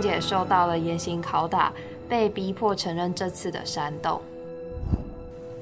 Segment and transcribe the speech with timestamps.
[0.00, 1.70] 并且受到了严刑拷打，
[2.08, 4.18] 被逼迫承认这次的煽动。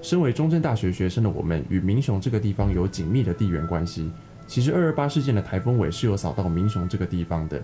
[0.00, 4.12] 身为中正大学学生的我们，与民雄这个地方有紧密的地缘关系。
[4.46, 7.60] 其实二二八事件的台风尾是有扫到民雄这个地方的。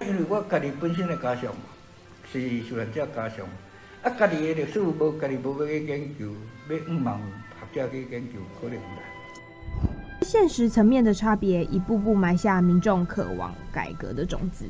[0.00, 1.52] 因为我家己本身的家乡
[2.32, 3.46] 是受难者家乡，
[4.02, 6.32] 啊，家己的历史无家己无要去研究，
[6.70, 7.20] 要五万
[7.60, 9.02] 学者去研究，可能不来。
[10.22, 14.64] 现实层面的差别，一步步埋下民众渴望改革的种子。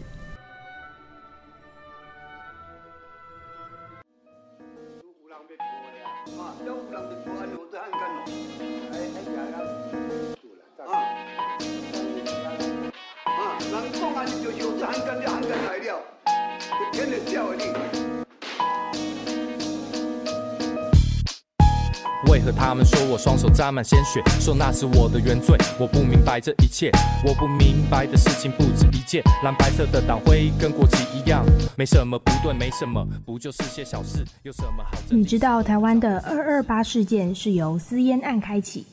[22.31, 25.59] 为何他们说我双手沾满鲜血，说那是我的原罪？
[25.79, 26.91] 我不明白这一切，
[27.27, 29.23] 我不明白的事情不止一件。
[29.45, 31.45] 蓝白色的党徽跟国旗一样，
[31.77, 34.97] 没什么不对，没什么，不就是些小事，有什么好？
[35.11, 38.87] 你知道台湾的二二八事件是由私烟案开启，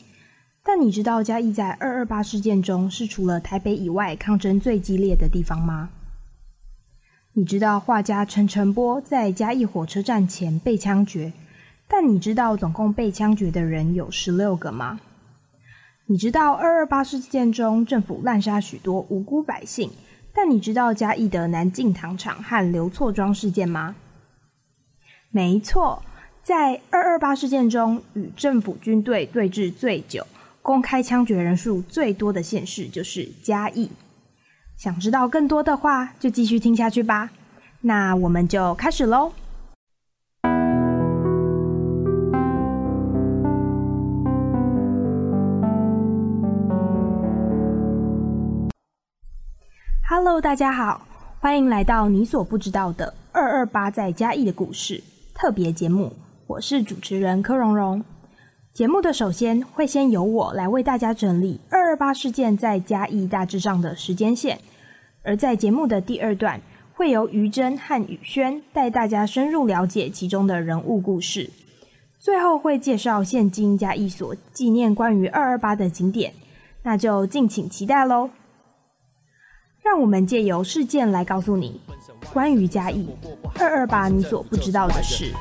[0.70, 5.92] 但你知道嘉义在二二八事件中是除了台北以外抗争最激烈的地方吗？
[7.32, 11.32] 你知道画家陈澄波在嘉义火车站前被枪决？
[11.88, 15.00] 但你知道总共被枪决的人有十六个吗？
[16.08, 19.90] 你知道二二八事件中政府滥杀许多无辜百姓，
[20.34, 23.96] 但你知道嘉义的南靖糖厂和刘错庄事件吗？
[25.32, 26.04] 没错，
[26.44, 30.28] 在二二八事件中与政府军队对峙最久、
[30.68, 33.90] 公开枪决人数最多的县市就是嘉义。
[34.76, 37.30] 想知道更多的话，就继续听下去吧。
[37.80, 39.32] 那我们就开始喽。
[50.10, 51.08] Hello，大家好，
[51.40, 55.02] 欢迎来到你所不知道的二二八在嘉义的故事
[55.34, 56.12] 特别节目。
[56.46, 58.04] 我是主持人柯蓉蓉。
[58.78, 64.60] 节目的首先会先由我来为大家整理二二八事件在嘉义大致上的时间线，
[65.24, 66.62] 而在节目的第二段
[66.94, 71.50] 会由于真和宇轩带大家深入了解其中的人物故事。
[72.20, 76.32] 最后会介绍现今嘉义所纪念关于二二八的景点，
[76.84, 78.30] 那就敬请期待喽。
[79.90, 81.80] 让我们借由事件来告诉你
[82.34, 83.08] 关于嘉义
[83.58, 85.32] 二二八你所不知道的事。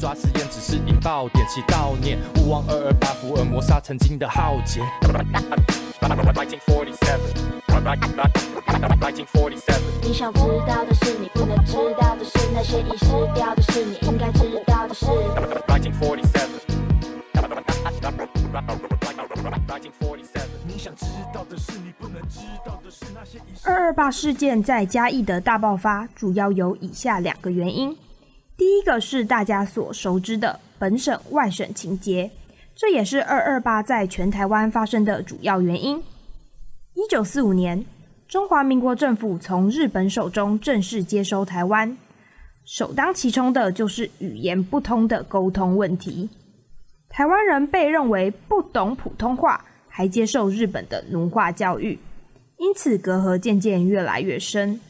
[0.00, 4.80] 抓实验只是引爆点起悼念，勿忘二二八福尔摩沙曾经的浩劫。
[10.02, 15.04] 你想知道的是，你不能知道的事，那些遗失掉的事，你应该知道的事。
[23.64, 27.96] 二二八事件在嘉义的大爆发，主要有以下两个原因。
[28.56, 32.30] 第一个是大家所熟知的本省外省情结，
[32.74, 36.02] 这也是二二八在全台湾发生的主要原因。
[36.94, 37.84] 一九四五年，
[38.28, 41.96] 中华民国政府从日本手中正式接收台湾，
[42.64, 46.28] 首当其冲的就是语言不通的沟通问题。
[47.10, 49.62] 台湾人被认为不懂普通话。
[49.92, 51.98] 还接受日本的奴化教育，
[52.56, 54.80] 因此隔阂渐渐越来越深。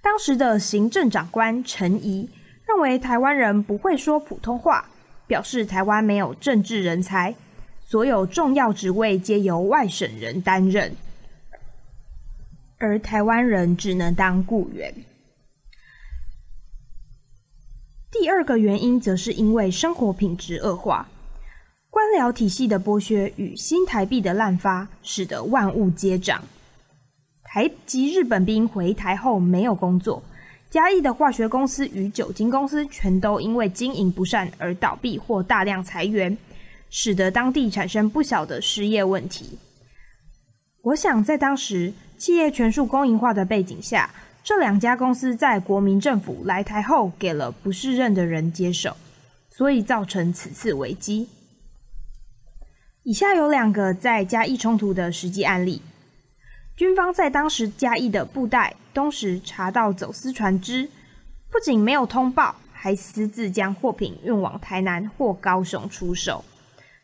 [0.00, 2.30] 当时的行政长官陈仪
[2.66, 4.88] 认为台湾人不会说普通话，
[5.26, 7.34] 表示台湾没有政治人才，
[7.82, 10.94] 所有重要职位皆由外省人担任，
[12.78, 14.94] 而台湾人只能当雇员。
[18.10, 21.06] 第二个原因则是因为生活品质恶化。
[21.90, 26.42] 官僚体系的剥削与新台币的滥发，使得万物皆涨。
[27.44, 30.22] 台籍日本兵回台后没有工作，
[30.70, 36.36] 嘉义的化学公司与酒精公司全都因为经营不善而倒闭或大量裁员，
[36.88, 39.58] 使得当地产生不小的失业问题。
[40.82, 44.10] 我想在当时企业全数公营化的背景下，
[44.48, 48.96] 这两家公司在国民政府来台后给了不适任的人接手，
[49.50, 51.28] 所以造成此次危机。
[53.02, 55.82] 以下有两个在嘉义冲突的实际案例。
[56.74, 60.88] 军方在当时嘉义的布袋、东石查到走私船只，
[61.50, 66.42] 不仅没有通报，还私自将货品运往台南或高雄出售。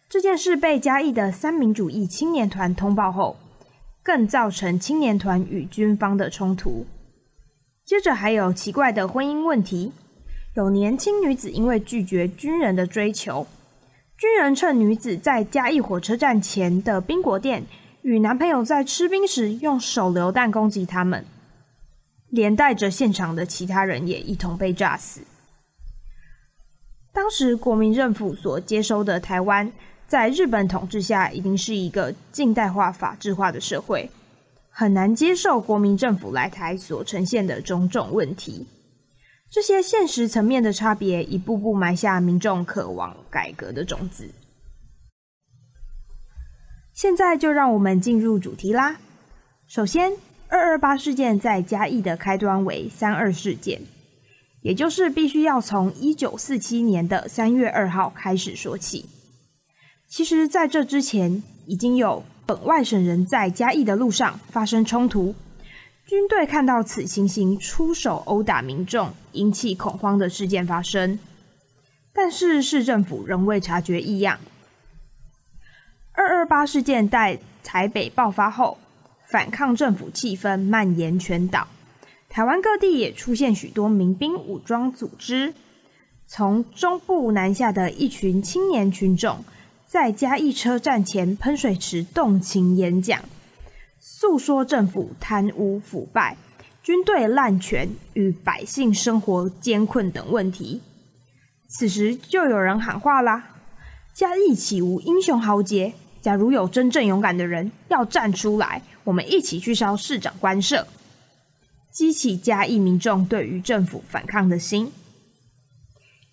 [0.08, 3.36] 这件事被嘉义的三民主义青年团通报后，
[4.02, 6.86] 更造成青年团与军方的冲突。
[7.84, 9.92] 接着还有奇怪的婚姻问题，
[10.54, 13.46] 有年轻女子因为拒绝军人的追求。
[14.16, 17.64] 军人趁女子在嘉义火车站前的冰果店
[18.00, 21.26] 与男朋友在吃冰时，用手榴弹攻击他们。
[22.30, 25.20] 连带着现场的其他人也一同被炸死。
[27.12, 29.70] 当时国民政府所接收的台湾，
[30.08, 34.10] 在日本统治下，已经是一个近代化、法治化的社会，
[34.76, 38.66] 很难接受国民政府来台所呈现的种种问题。
[39.48, 44.28] 这些现实层面的差别，一步步埋下民众渴望改革的种子。
[46.92, 48.98] 现在就让我们进入主题啦。
[49.68, 50.10] 首先，
[50.48, 53.80] 二二八事件在嘉义的开端为三二事件，
[54.62, 59.08] 也就是必须要从一九四七年的三月二号开始说起。
[60.08, 65.34] 其实，在这之前，已经有本外省人在嘉义的路上发生冲突，
[66.06, 71.18] 军队看到此情形，出手殴打民众，引起恐慌的事件发生。
[72.12, 74.38] 但是，市政府仍未察觉异样。
[76.12, 78.78] 二二八事件在台北爆发后，
[79.26, 81.66] 反抗政府气氛蔓延全岛，
[82.28, 85.54] 台湾各地也出现许多民兵武装组织。
[86.26, 89.44] 从中部南下的一群青年群众，
[89.94, 93.22] 在嘉义车站前喷水池动情演讲，
[94.00, 96.36] 诉说政府贪污腐败、
[96.82, 100.80] 军队滥权与百姓生活艰困等问题。
[101.68, 103.50] 此时就有人喊话啦
[104.12, 110.88] ：“嘉义岂无英雄豪杰？”假如有真正勇敢的人要站出来，我们一起去烧市长官舍，
[111.92, 114.90] 激起嘉义民众对于政府反抗的心。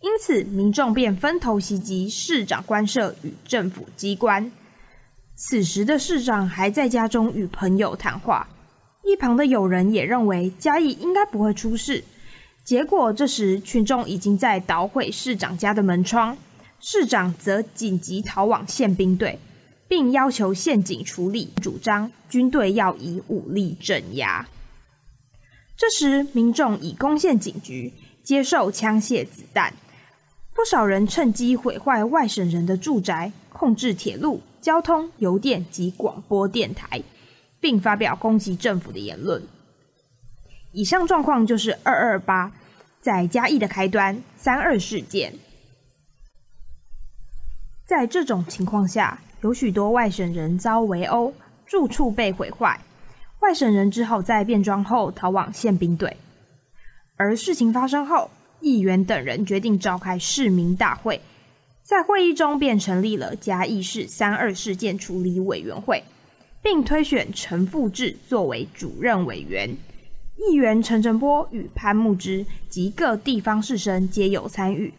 [0.02, 4.52] 因此，民众便分头袭击市长官舍与政府机关。
[5.36, 8.48] 此时的市长还在家中与朋友谈话，
[9.04, 12.04] 一旁的友人也认为嘉义应该不会出事。
[12.64, 16.38] 结果，这时群众已经在捣毁市长家的门窗，
[16.80, 19.40] 市长则紧急逃往宪兵队。
[19.88, 24.48] 并要求宪警处理，主张军队要以武力镇压。
[25.76, 27.92] 这时，民众已攻陷警局，
[28.24, 29.74] 接受枪械子弹。
[30.62, 37.02] 不少人趁机毁坏外省人的住宅，控制铁路、交通、邮电及广播电台，
[37.60, 39.42] 并发表攻击政府的言论。
[40.72, 42.52] 以上状况就是二二八
[43.00, 45.34] 在嘉义的开端，三二事件。
[47.88, 51.34] 在这种情况下，有许多外省人遭围殴，
[51.66, 52.80] 住处被毁坏，
[53.40, 56.18] 外省人只好在变装后逃往宪兵队。
[57.18, 58.30] 而事情发生后，
[58.62, 61.20] 议员等人决定召开市民大会，
[61.84, 66.04] 在会议中便成立了嘉义市三二事件处理委员会，
[66.62, 69.76] 并推选陈复志作为主任委员。
[70.50, 74.94] 议员陈澄波与潘慕之及各地方士绅皆有参与。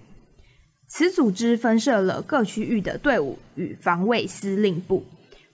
[0.89, 5.05] 此组织分设了各区域的队伍与防卫司令部，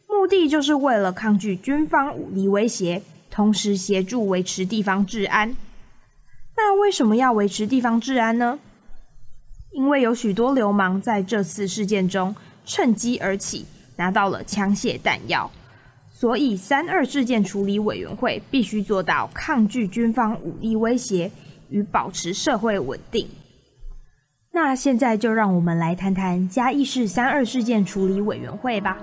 [0.09, 3.01] 目的就是为了抗拒军方武力威胁，
[3.31, 5.55] 同时协助维持地方治安。
[6.61, 8.59] 那为什么要维持地方治安呢？
[9.71, 12.35] 因为有许多流氓在这次事件中
[12.67, 13.65] 趁机而起，
[13.95, 15.49] 拿到了枪械弹药，
[16.11, 21.31] 所以三二事件处理委员会必须做到抗拒军方武力威胁
[21.71, 23.29] 与保持社会稳定。
[24.51, 28.99] 那现在就让我们来谈谈嘉义市三二事件处理委员会吧。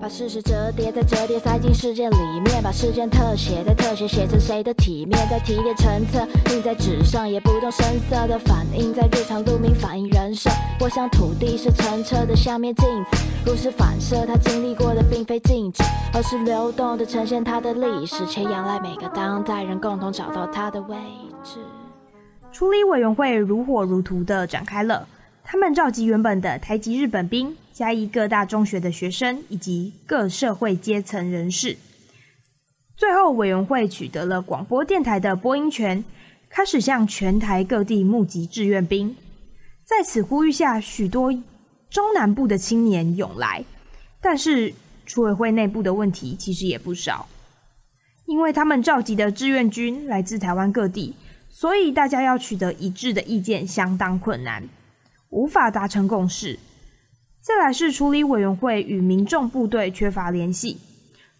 [0.00, 10.50] 把事实折叠再折叠，塞进事件里面，把事件特写再特写，写成谁的体面，再提炼成册，印在纸上，也不动声色的反映在日常路面，反映人生。
[10.80, 15.82] 我想土地是澄澈的像面镜子，如是反射它经历过的，并非静止，
[16.14, 20.96] 而是流动的呈现它的历史，且仰赖每个当代人共同找到它的位
[21.44, 21.58] 置。
[22.50, 25.06] 处理委员会如火如荼地展开了，
[25.44, 31.78] 他们召集原本的台籍日本兵、嘉义各大中学的学生以及各社会阶层人士。
[32.94, 36.04] 最后，委员会取得了广播电台的播音权，
[36.50, 39.16] 开始向全台各地募集志愿兵。
[39.82, 41.32] 在此呼吁下，许多
[41.88, 43.64] 中南部的青年涌来，
[44.20, 44.74] 但是
[45.06, 47.26] 处委会内部的问题其实也不少，
[48.26, 51.14] 因为他们召集的志愿军来自台湾各地。
[51.48, 54.68] 所以大家要取得一致的意见相当困难，
[55.30, 56.58] 无法达成共识。
[57.42, 60.78] 再来是处理委员会与民众部队缺乏联系，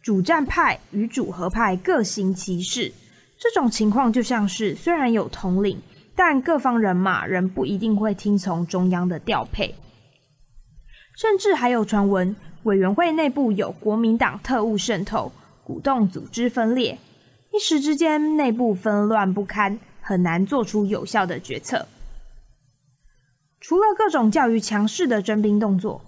[0.02, 2.90] 主战派与主和派各行其事。
[3.38, 5.78] 这种情况就像是虽然有统领，
[6.16, 9.74] 但各方人马仍不一定会听从中央的调配。
[11.16, 15.30] 甚至还有传闻，委员会内部有国民党特务渗透，
[15.62, 16.98] 鼓动组织分裂，
[17.52, 19.78] 一时之间内部纷乱不堪。
[20.02, 21.86] 很难做出有效的决策。
[23.60, 26.00] 除了各种较为强势的征兵动作，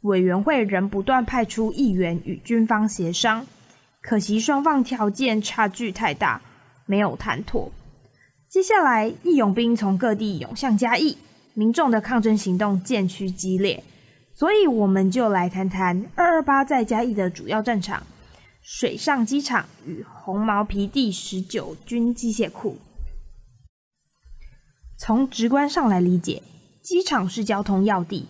[0.00, 3.46] 委员会仍不断派出议员与军方协商。
[4.00, 6.40] 可惜双方条件差距太大，
[6.86, 7.70] 没有谈妥。
[8.48, 11.16] 接下来，义勇兵从各地涌向嘉义，
[11.54, 13.82] 民众的抗争行动渐趋激烈。
[14.32, 18.02] 所以，我们就来谈谈二二八在嘉义的主要战场——
[18.62, 22.76] 水上机场与红毛皮第十九军机械库。
[24.98, 26.42] 从直观上来理解，
[26.84, 28.28] 机场是交通要地，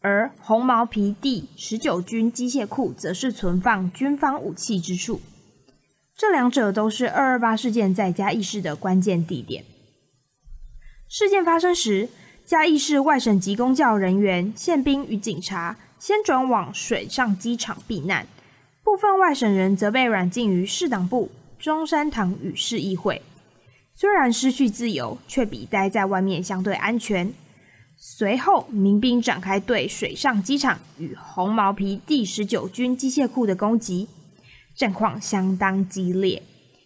[0.00, 5.20] 而红毛皮第十九军机械库则是存放军方武器之处。
[6.16, 9.64] 这两者都是二二八事件在嘉义市的关键地点。
[11.08, 12.08] 事件发生时，
[12.44, 18.26] 嘉义市外省籍公教人员、宪兵与警察先转往水上机场避难，
[18.82, 23.22] 部分外省人则被软禁于市党部、中山堂与市议会。
[23.94, 27.32] 虽然失去自由，却比待在外面相对安全。
[28.04, 34.08] 随后，民兵展开对水上机场与红毛皮第十九军机械库的攻击，
[34.74, 36.42] 战况相当激烈。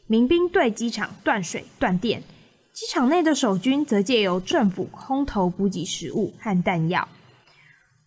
[0.06, 2.22] 民兵对机场断水断电，
[2.70, 7.08] 机场内的守军则借由政府空投补给食物和弹药，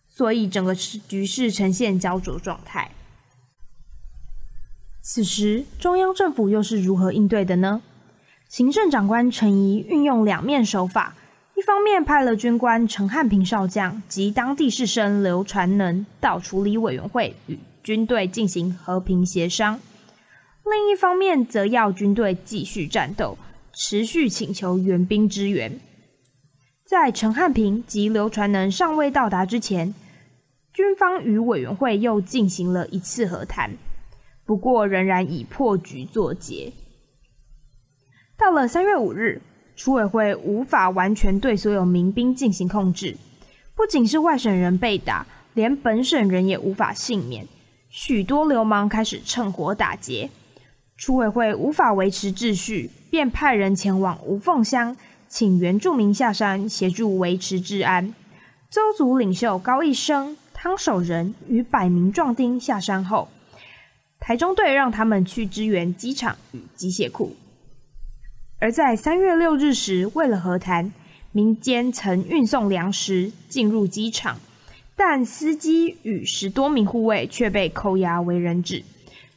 [0.06, 2.92] 所以整个局势呈现胶着状态。
[5.02, 7.82] 此时，中央政府又是如何应对的呢？
[8.48, 11.16] 行政长官陈仪运用两面手法，
[11.60, 19.78] 一方面派了军官陈汉平少将及当地士绅刘传能到处理委员会与军队进行和平协商；
[20.64, 23.36] 另一方面，则要军队继续战斗，
[23.74, 25.78] 持续请求援兵支援。
[26.86, 29.94] 在陈汉平及刘传能尚未到达之前，
[30.72, 33.76] 军方与委员会又进行了一次和谈，
[34.46, 36.72] 不过仍然以破局作结。
[38.38, 39.42] 到了三月五日，
[39.76, 43.16] 出委会无法完全对所有民兵进行控制，
[43.74, 47.46] 不仅是外省人被打，连本省人也无法幸免。
[47.88, 50.30] 许多流氓开始趁火打劫，
[50.96, 54.96] 出委会无法维持秩序，便派人前往吴凤乡，
[55.28, 58.14] 请原住民下山协助维持治安。
[58.70, 63.28] 邹族领袖高一生、汤守仁与百名壮丁下山后，
[64.20, 67.34] 台中队让他们去支援机场与机械库。
[68.60, 70.92] 而在三月六日时，为了和谈，
[71.32, 74.38] 民间曾运送粮食进入机场，
[74.94, 78.84] 但司机与十多名护卫却被扣押为人质，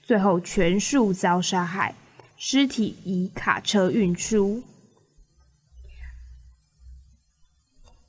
[0.03, 1.95] 最后全数遭杀害，
[2.35, 4.61] 尸体以卡车运出。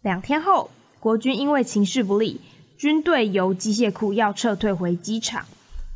[0.02, 0.68] 两天后，
[0.98, 2.40] 国军因为情势不利，
[2.76, 5.46] 军队由机械库要撤退回机场，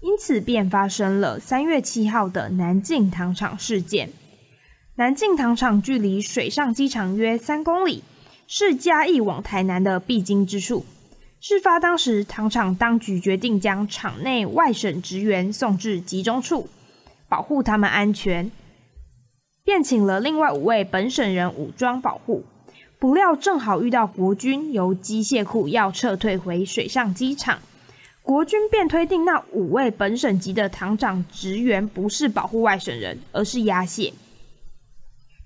[0.01, 4.11] 因此便发生了三月七号的南进糖厂事件。
[4.99, 8.03] 南靖糖厂距离水上机场约三公里，
[8.49, 10.85] 是嘉义往台南的必经之处。
[11.39, 16.69] 事发当时，糖厂当局决定将厂内外省职员送至集中处，
[17.29, 18.51] 保护他们安全，
[19.63, 22.45] 便请了另外五位本省人武装保护。
[22.99, 27.61] 不料正好遇到国军由机械库要撤退回水上机场，
[28.21, 34.13] 国军便推定那五位本省籍的糖厂职员不是保护外省人，而是押解。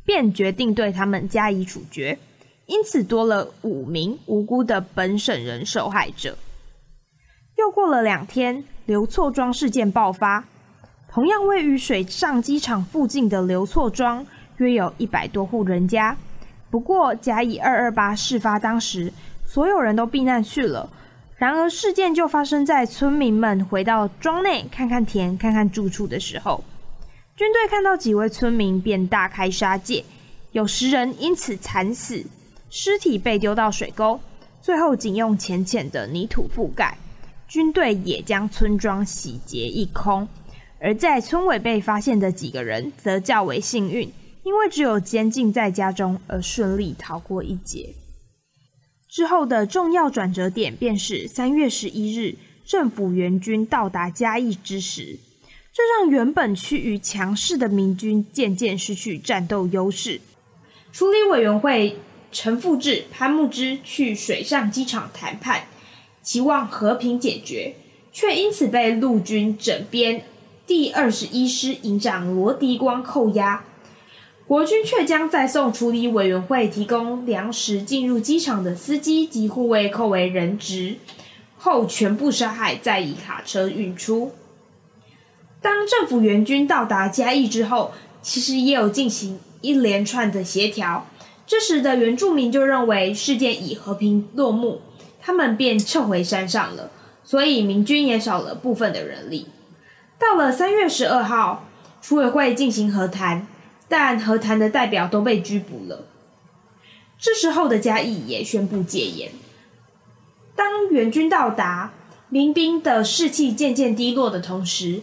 [0.04, 2.18] 便决定对他们加以处决，
[2.66, 6.36] 因此多了五名无辜的本省人受害者。
[7.56, 10.44] 又过了两天，刘厝庄事件爆发。
[11.08, 14.24] 同样位于水上机场附近的刘厝庄，
[14.56, 16.16] 约有一百多户人家。
[16.70, 19.12] 不过，甲乙二二八事发当时，
[19.44, 20.88] 所有人都避难去了。
[21.36, 26.64] 然而，事件就发生在村民们回到庄内看看田、看看住处的时候。
[27.42, 30.04] 军队看到几位村民，便大开杀戒，
[30.52, 32.24] 有十人因此惨死，
[32.70, 34.20] 尸体被丢到水沟，
[34.60, 36.96] 最后仅用浅浅的泥土覆盖。
[37.48, 40.28] 军队也将村庄洗劫一空。
[40.78, 44.08] 而在村尾被发现的几个人，则较为幸运，
[44.44, 47.96] 因为只有监禁在家中而顺利逃过一劫。
[49.08, 55.18] 之后的重要转折点，便是三月十一日，政府援军到达嘉义之时。
[55.74, 60.20] 这让原本趋于强势的民军渐渐失去战斗优势。
[60.92, 61.96] 处理委员会
[62.30, 65.62] 陈复志、潘慕之去水上机场谈判，
[66.22, 67.74] 期望和平解决，
[68.12, 70.24] 却因此被陆军整编
[70.66, 73.64] 第二十一师营长罗迪光扣押。
[74.46, 80.96] 国军却将载送处理委员会提供粮食进入机场的司机及护卫扣为人质，
[81.56, 84.32] 后全部杀害，再以卡车运出。
[85.62, 91.06] 当政府援军到达嘉义之后，其实也有进行一连串的协调。
[91.46, 94.80] 这时的原住民就认为事件已和平落幕，
[95.20, 96.90] 他们便撤回山上了，
[97.24, 99.46] 所以民军也少了部分的人力。
[100.18, 101.64] 到了三月十二号，
[102.00, 103.46] 出委会进行和谈，
[103.88, 106.06] 但和谈的代表都被拘捕了。
[107.18, 109.30] 这时候的嘉义也宣布戒严。
[110.56, 111.92] 当援军到达，
[112.28, 115.02] 民兵的士气渐渐低落的同时，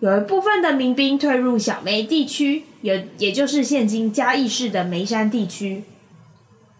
[0.00, 5.84] 有一部分的民兵退入小梅地区，也也就是现今嘉义市的梅山地区。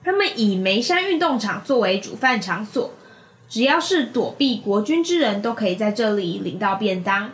[0.04, 2.90] 他们以梅山运动场作为煮饭场所，
[3.48, 7.30] 只要是躲避国军之人都可以在这里领到便当。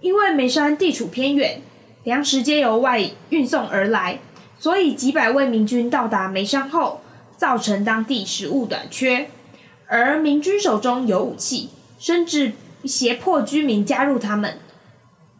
[0.00, 1.62] 因为梅山地处偏远，
[2.02, 4.18] 粮食皆由外运送而来，
[4.58, 7.02] 所以几百位民军到达梅山后，
[7.36, 9.28] 造成当地食物短缺。
[9.86, 11.68] 而民军手中有武器，
[12.00, 12.52] 甚至
[12.84, 14.58] 胁迫居民加入他们。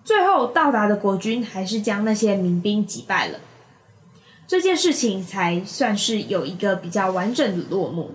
[0.04, 3.40] 最后到达的国军还是将那些民兵击败了，
[4.46, 8.14] 这件事情才算是有一个比较完整的落幕。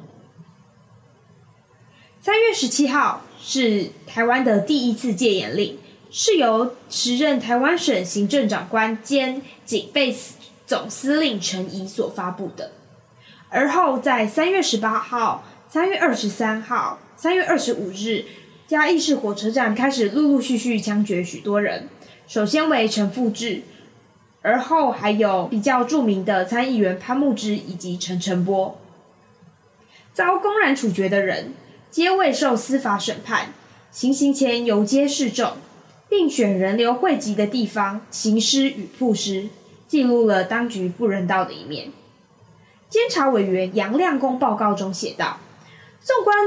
[2.22, 5.78] 三月十七号是台湾的第一次戒严令。
[6.10, 10.16] 是由时任台湾省行政长官兼警备
[10.66, 12.72] 总司令陈仪所发布的。
[13.50, 18.24] 而后在三月十八号、三月二十三号、三月二十五日，
[18.68, 21.88] 嘉义市火车站开始陆陆续续枪决许多人。
[22.28, 23.62] 首先为陈复志，
[24.42, 28.78] 而后还有比较著名的参议员潘慕之以及陈澄波。
[30.14, 31.54] 遭公然处决的人，
[31.90, 33.54] 皆未受司法审判，
[33.90, 35.54] 行刑前游街示众。
[36.10, 39.50] 并选人流汇集的地方行尸与曝尸，
[39.90, 41.92] 记录了当局不人道的一面。
[42.90, 45.40] 监察委员杨亮公报告中写道
[46.02, 46.38] ：“纵观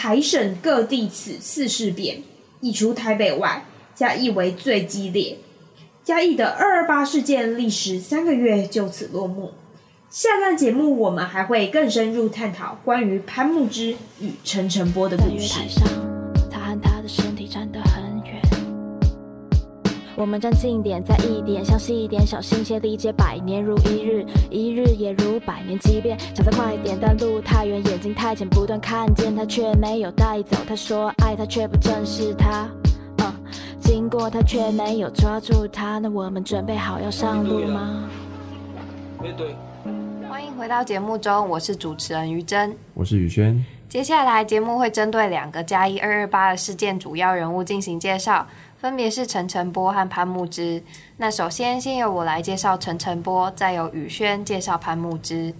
[0.00, 2.22] 台省各地此次事变，
[2.60, 3.64] 已除台北外，
[3.96, 5.38] 嘉义为最激烈。
[6.04, 9.54] 嘉义的二二八事件历时三个月就此落幕。
[10.08, 15.62] 下段节目我们还会更深入探讨关于潘牧之与陈澄波的故事。”
[20.18, 23.12] 我们站近点，再一点，详细一点，小心些理解。
[23.12, 25.78] 百年如一日，一日也如百年。
[25.78, 30.56] 即便想再快点，但路太远，眼睛太浅，不断看见他却没有带走。
[30.66, 32.68] 他说爱他，却不正视他。
[33.18, 33.32] 嗯，
[33.78, 36.00] 经过他却没有抓住他。
[36.00, 38.10] 那我们准备好要上路吗？
[40.28, 43.64] 欢迎回到节目中，我是主持人于真，我是宇轩。
[43.88, 48.44] 接下来节目会针对两个加一二二八的事件主要人物进行介绍。
[48.80, 50.80] 分别是陈晨波和潘木之。
[51.16, 55.52] 那首先，先由我来介绍陈晨波，再由宇轩介绍潘木之。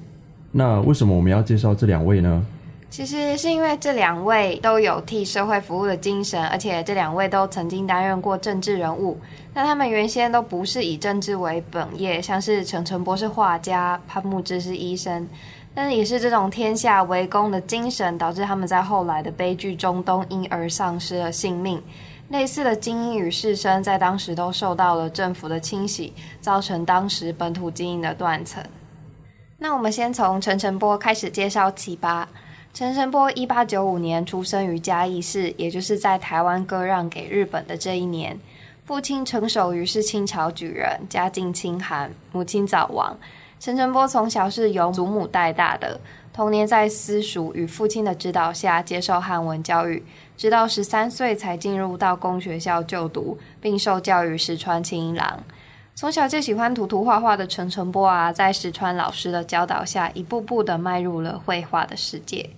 [0.52, 2.46] 那为什么我们要介绍这两位呢？
[2.90, 9.18] 其实是因为这两位都有替社会服务的精神，而且这两位都曾经担任过政治人物。
[9.52, 15.28] 那他们原先都不是以政治为本业，像是陈晨波是画家，潘木之是医生。
[15.74, 21.82] 但也是这种天下为公的精神，导致他们在后来的悲剧中东因而丧失了性命。
[22.28, 28.62] 类似的精英与士绅在当时都受到了政府的清洗，造成当时本土经营的断层。
[29.58, 32.28] 那我们先从陈澄波开始介绍起吧。
[32.74, 38.38] 陈澄波一八九五年出生于嘉义市，也就是在台湾割让给日本的这一年。
[38.84, 43.16] 父亲陈守瑜是清朝举人，家境清寒，母亲早亡。
[43.58, 45.98] 陈澄波从小是由祖母带大的，
[46.32, 50.04] 童年在私塾与父亲的指导下接受汉文教育。
[50.38, 55.42] 直到十三岁才进入到公学校就读，并受教于石川清一郎。
[55.96, 62.48] 从小就喜欢涂涂画画的陈澄波啊，在石川老师的教导下，一步步的迈入了绘画的世界。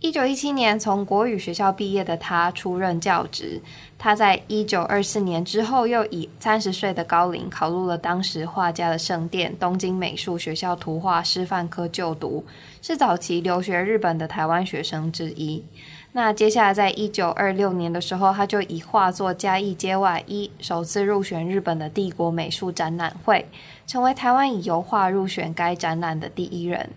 [0.00, 3.60] 一九一七年从国语学校毕业的他出任教职。
[3.98, 12.42] 他在一九二四年之后，又以三十岁的高龄考入了当时画家的圣殿——东京美术学校图画师范科就读，
[12.80, 15.62] 是早期留学日本的台湾学生之一。
[16.12, 23.46] 那接下来，在一九二六年的时候，他就以画作《嘉义街外一》首次入选日本的帝国美术展览会，
[23.86, 26.90] 成为台湾以油画入选该展览的第一人。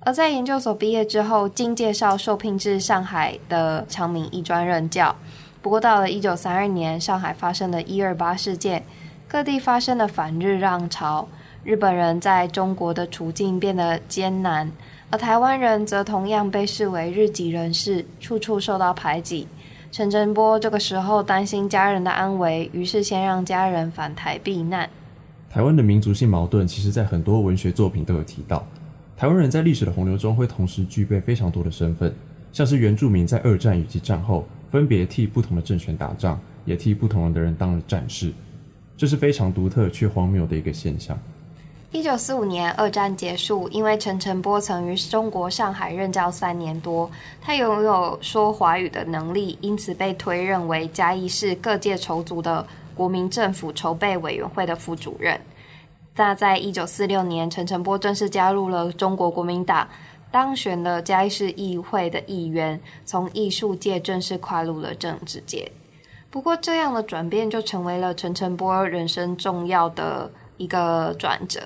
[0.00, 5.16] 而在研究所毕业之后，经介绍受聘至上海的长明艺专任教。
[5.62, 8.84] 不过，到了一九三二年，上海发生了一二八事件，
[9.26, 11.26] 各地发生了反日浪潮，
[11.64, 14.70] 日本人在中国的处境变得艰难。
[15.12, 19.46] 而台湾人则同样被视为日籍人士，处处受到排挤。
[19.90, 24.88] 陈振波这个时候担心家人的安危，于是先让家人返台避难。
[25.50, 28.64] 台湾的民族性矛盾，其实在很多文学作品都有提到。
[29.16, 32.14] 台湾人在历史的洪流中，会同时具备非常多的身份，
[32.52, 38.32] 像是原住民在二战以及战后，分别替不同的政权打仗，也替不同的人当了战士，
[38.96, 41.18] 这是非常独特却荒谬的一个现象。
[41.92, 47.10] 一九四五年，二战结束，因为陈澄波曾于中国上海任教三年多，
[47.42, 55.38] 他拥有说华语的能力，因此被推任为嘉义市各界筹组的国民政府筹备委员会的副主任。
[56.14, 59.88] 那在一九四六年，陈澄波正式加入了中国国民党，
[60.30, 65.70] 当选了嘉义市议会的议员，从艺术界正式跨入了政治界。
[66.30, 71.60] 不过，这样的转变就成为了陈澄波人生重要的一个转折。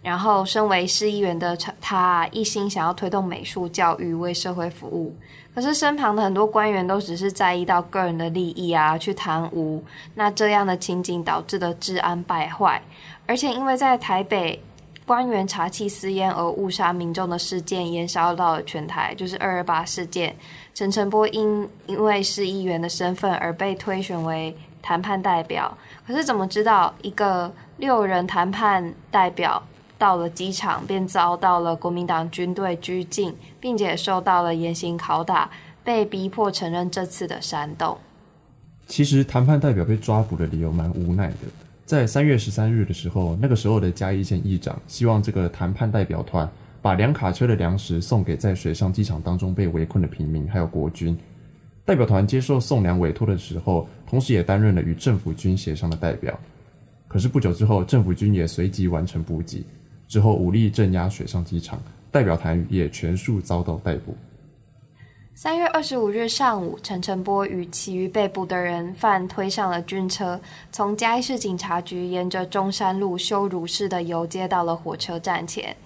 [0.00, 5.12] 然后，身为市议员的他，一心想要推动美术教育，为社会服务。
[5.52, 9.82] 可是，身旁的很多官员都只是在意到个人的利益啊，去贪污。
[10.14, 12.80] 那这样的情景导致的治安败坏，
[13.26, 14.62] 而且因为在台北
[15.04, 20.34] 官员查气私烟而误杀民众的事件延烧到了全台，就是二二八事件。
[20.74, 25.76] 陈澄波因因为市议员的身份而被推选为谈判代表。
[26.06, 29.62] 可是，怎么知道一个六人谈判代表？
[29.96, 35.48] 到了机场，便遭到了国民党军队拘禁，并且受到了严刑拷打，
[35.82, 37.96] 被逼迫承认这次的煽动。
[38.86, 41.36] 其实谈判代表被抓捕的理由蛮无奈的。
[41.84, 46.48] 在三月十三日的时候，那个时候的嘉义县议长希望这个谈判代表团
[46.82, 51.16] 把两卡车的粮食送给在水上机场当中被围困的平民，还有国军。
[51.84, 56.38] 代表团接受送粮委托的时候，同时也担任了与政府军协商的代表。
[57.08, 59.64] 可是不久之后，政府军也随即完成补给。
[60.06, 64.14] 之后武力镇压水上机场，代表团也全数遭到逮捕。
[65.34, 70.40] 三月二十五日上午，陈澄波与其余被捕的人犯推上了军车，
[70.72, 75.76] 从嘉义市警察局沿着中山路羞辱式的游街到了火车站前。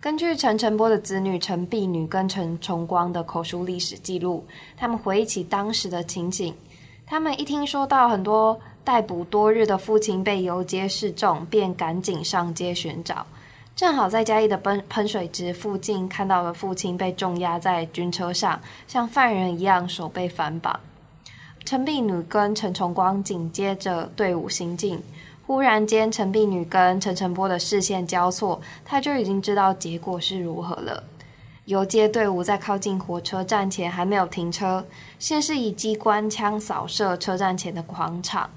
[0.00, 4.44] 根据陈澄波的子女陈碧女跟陈崇光的口述历史记录，
[4.76, 6.54] 他们回忆起当时的情景。
[7.06, 13.26] 他们一听说到很多逮捕多日的父亲被游街示众，便赶紧上街寻找。
[13.76, 20.80] 正好在嘉义的喷喷水池附近看到了父亲被重压在军车上，像犯人一样手被反绑。
[21.66, 24.98] 陈碧女跟陈崇光紧接着队伍行进，
[25.46, 31.04] 忽然间陈碧女跟陈晨波的视线交错，他就已经知道结果是如何了。
[31.66, 34.86] 游街队伍在靠近火车站前还没有停车，
[35.18, 38.48] 先是以机关枪扫射车站前的广场。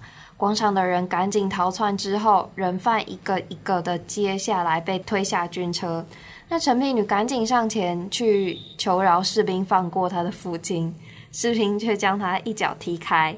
[0.42, 6.04] 广场的人赶紧逃窜，之后人犯一个一个的接下来被推下军车。
[6.50, 10.96] 那陈璧女赶紧上前去求饶士兵放过他的父亲，
[11.32, 13.38] 士兵却将他一脚踢开，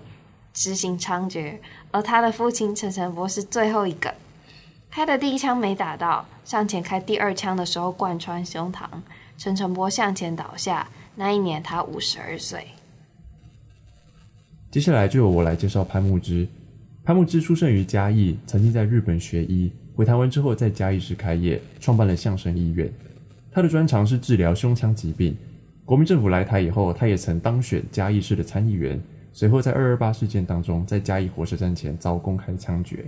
[0.54, 1.60] 执行枪决。
[1.92, 4.14] 而他的父亲陈诚波是最后一个，
[4.90, 8.86] 开的第一枪没打到，上前开第二枪的时候贯穿胸膛，
[9.38, 10.88] 陈诚波向前倒下。
[11.16, 12.66] 那一年他五十二岁。
[14.72, 16.48] 接下来就由我来介绍潘慕之。
[17.06, 22.90] 潘慕之出生于嘉义，曾经在日本学医，回台湾之后在嘉义市开业，创办了相声医院。
[23.52, 25.36] 他的专长是治疗胸腔疾病。
[25.84, 28.98] 国民政府来台以后，他也曾当选嘉义市的参议员。
[29.34, 33.04] 随后在二二八事件当中，在嘉义火车站前遭公开枪决。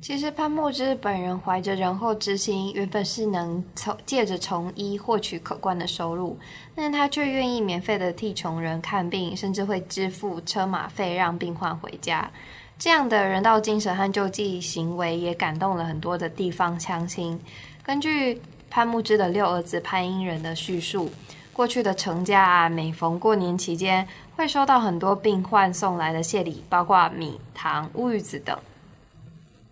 [0.00, 6.38] 其实潘慕之本人怀着仁厚之心，原本是能从借着从医获取可观的收入，
[6.76, 12.30] 但他却愿意免费的替穷人看病，甚至会支付车马费让病患回家。
[12.78, 17.38] 这样的人道精神和救济行为也感动了很多的地方乡亲。
[17.82, 21.10] 根据潘慕之的六儿子潘英仁的叙述，
[21.54, 28.56] 过去的程家啊，每逢过年期间，会收到很多病患送来的谢礼，包括米、糖、乌鱼子等。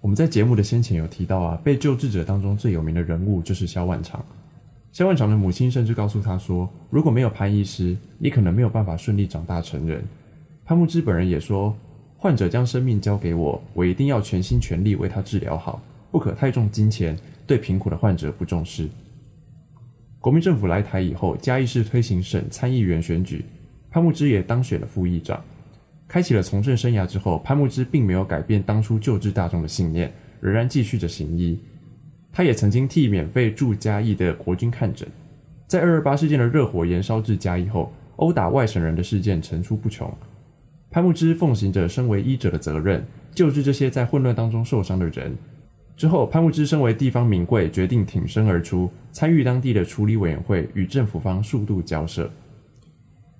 [0.00, 4.24] 我们在节目的先前有提到啊，被救治者当中最有名的人物就是萧万长。
[4.92, 10.02] 萧万长的母亲甚至告诉他说，如果没有潘医师，你可能没有办法顺利长大成人。
[10.64, 11.76] 潘慕之本人也说。
[12.24, 17.14] 患者将生命交给我，我一定要全心全力为他治疗好，不可太重金钱，
[17.46, 18.88] 对贫苦的患者不重视。
[20.20, 23.44] 国民政府来台以后，嘉义市推行省参议员选举，
[23.90, 25.38] 潘慕之也当选了副议长，
[26.08, 30.10] 开启了从政生涯之后，潘慕之并没有改变当初救治大众的信念，
[30.40, 31.60] 仍然继续着行医。
[32.32, 35.06] 他也曾经替免费住嘉义的国军看诊，
[35.66, 40.10] 在二二八事件的热火延烧至嘉义后，殴打外省人的事件层出不穷。
[40.94, 43.04] 潘牧之奉行着身为医者的责任，
[43.34, 45.36] 救治这些在混乱当中受伤的人。
[45.96, 52.30] 之后，潘牧之身为地方名贵，决定挺身而出，参与当地的处理委员会，与政府方数度交涉。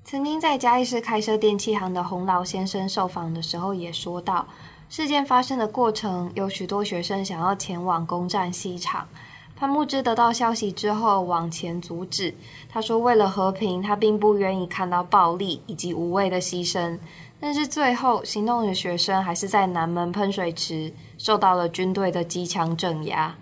[0.02, 4.48] 曾经在嘉义市开设电器行的洪老先生受访的时候也说到，
[4.88, 9.06] 事件发生的过程，有许多学生想要前往攻占西厂。
[9.54, 12.34] 潘牧之得到消息之后往前阻止，
[12.68, 16.98] 他说：“为了和平，他并不愿意看到暴力以及无谓的牺牲。”
[17.46, 23.36] 但是最后，行动的学生还是在南门喷水池受到了军队的机枪镇压。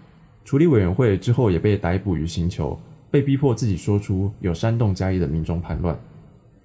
[0.45, 2.77] 处理委员会之后也被逮捕于刑求，
[3.13, 5.97] 被逼迫自己说出有煽动嘉义的民众叛乱。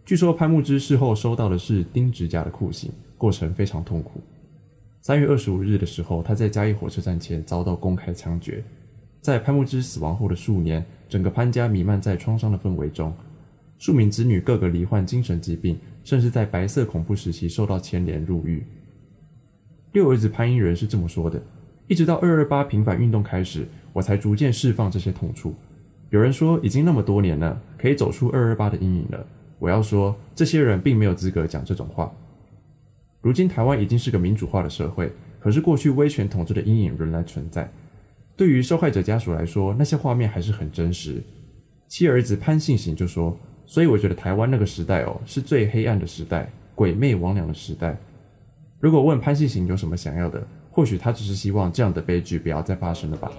[0.04, 4.20] 据说潘慕之事后收到的是钉指甲的酷刑，过程非常痛苦。
[5.04, 8.64] 三月二十五日的时候，他在嘉义火车站前遭到公开枪决。
[9.22, 13.14] 在潘慕之死亡后的数年，整个潘家弥漫在创伤的氛围中，
[13.78, 18.66] 数名子女个个罹患精神疾病，甚至在白色恐怖时期受到牵连入狱。
[19.94, 21.42] 六儿子潘英仁是这么说的
[21.88, 25.56] ：“一直到二二八平反运动开始，我才逐渐释放这些痛处。
[26.10, 29.26] 有人说已经那么多年了，可以走出二二八的阴影了。
[29.60, 32.12] 我要说，这些人并没有资格讲这种话。
[33.22, 37.72] 如今台湾已经是个民主化的社会，可是过去威权统治的阴影仍然存在。
[38.36, 41.22] 对于受害者家属来说，那些画面还是很真实。
[41.88, 43.36] 七儿子潘信行就说
[43.68, 47.96] ：“所以我觉得台湾那个时代哦，是最黑暗的时代，鬼魅魍魉的时代。”
[48.80, 53.32] 如果问潘西行有什么想要的，或许他只是希望这样的悲剧不要再发生了吧。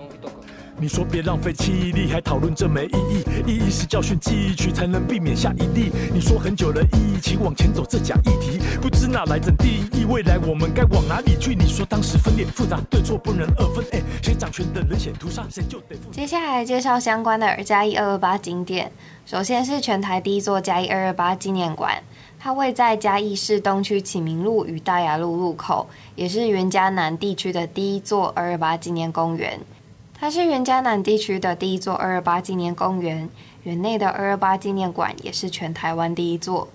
[0.80, 3.24] 你说别浪费气力，还讨论这没意义。
[3.50, 5.90] 意义是教训汲取，才能避免下一例。
[6.14, 11.52] 你说很久了，一起往前走，这假议题不知哪来怎定义未来，我们该往哪里去？
[11.52, 13.84] 你说当时分裂复杂，对错不能二分。
[13.90, 16.12] 哎，谁掌权的人先屠杀，谁就得负。
[16.12, 18.92] 接下来介绍相关的加一二二八景点。
[19.26, 22.00] 首先是全台第一座加一二二八纪念馆，
[22.38, 29.58] 它位在嘉义市东区启明路与大雅路路口，也是原嘉南地区的第一座二二八纪念公园。
[30.20, 33.28] 它是原嘉南地区的第一座二二八纪念公园，
[33.62, 36.66] 园内的二二八纪念馆也是全台湾第一座。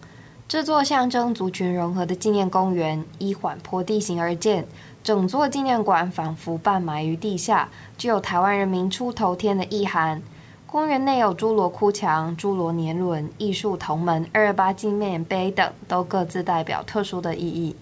[0.48, 4.66] 这座象征族群融合的纪念公园依缓坡地形而建，
[5.04, 10.22] 整座纪念馆仿佛半埋于地下，具有台湾人民出头天的意涵。
[10.66, 17.76] 公园内有侏罗哭墙、侏罗年轮、艺术铜门、二二八纪念碑等，都各自代表特殊的意义。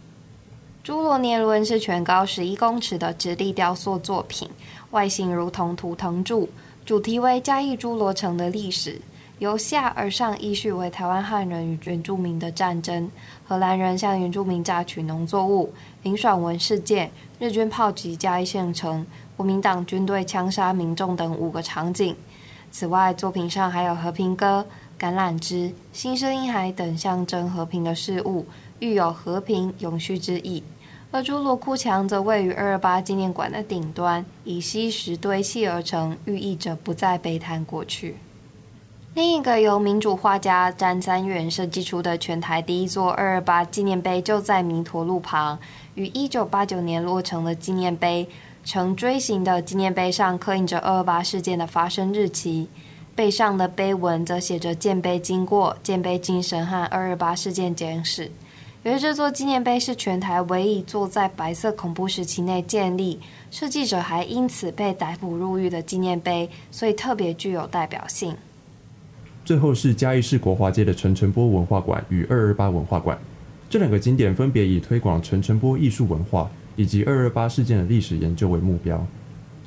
[0.83, 4.49] 侏罗年轮是全高十一公尺的直立雕塑作品。
[4.91, 6.47] 外形如同图腾柱，
[6.85, 8.99] 主题为嘉义侏罗城的历史，
[9.39, 13.09] 由下而上依序为台湾汉人与原住民的战争、
[13.47, 15.73] 荷兰人向原住民榨取农作物、
[16.03, 19.05] 林爽文事件、日军炮击嘉义县城、
[19.37, 22.15] 国民党军队枪杀民众等五个场景。
[22.69, 24.65] 此外，作品上还有和平鸽、
[24.99, 28.45] 橄榄枝、新生婴孩等象征和平的事物，
[28.79, 30.61] 寓有和平永续之意。
[31.13, 38.15] 而朱罗哭墙则位于二二八纪念馆的顶端，以溪石堆砌而成，寓意着不再悲叹过去。
[39.13, 45.59] 另一个由民主画家詹三元设计出的全台第一座二二八纪念碑，就在弥陀路旁，
[45.95, 48.25] 于一九八九年落成的纪念碑，
[48.63, 52.69] 呈锥形的纪念碑上刻印着二二八事件的发生日期，
[53.13, 58.31] 背上的碑文则写着建碑经过、建碑精神和二二八事件简史。
[58.83, 63.19] 由于这座纪念碑是全台唯一一座在白色恐怖时期内建立，
[63.51, 68.35] 设计者还因此被逮捕入狱的纪念碑，所以特别具有代表性。
[69.45, 73.15] 最后是嘉义市国华街的陈澄波文化馆与二二八文化馆，
[73.69, 79.05] 这两个景点分别以推广陈澄波艺术文化以及二二八事件的历史研究为目标。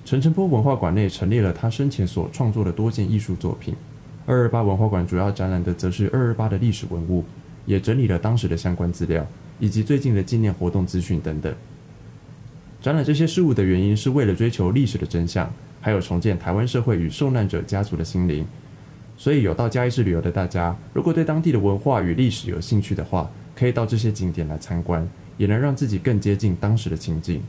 [0.05, 3.77] 陈澄波文化馆内陈列了他生前所创作的多件艺术作品，
[4.27, 7.24] 二二八文化馆主要展览的则是二二八的历史文物。
[7.66, 9.27] 也整理了当时的相关资料，
[9.59, 11.55] 以及最近的纪念活动资讯等等。
[12.81, 15.50] 展览这些事物的原因是为了追求历史的真相，
[15.81, 18.46] 还有重建台湾社会与受难者家族的心灵。
[19.16, 27.40] 所以有到嘉义市旅游的大家，如果对当地的文化与历史有兴趣的话，可以到这些景点来参观，也能让自己更接近当时的情境。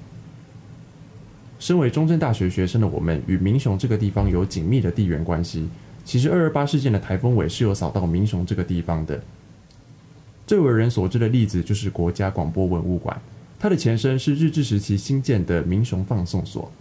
[1.57, 5.67] 身为中正大学学生的我们，与民雄这个地方有紧密的地缘关系。
[6.03, 9.19] 其实二二八事件的台风尾是有扫到民雄这个地方的。
[10.47, 13.19] 最为人所知的例子就是国家广播文物馆，
[13.57, 16.71] 它的前身是日治时期新建的民雄放送所。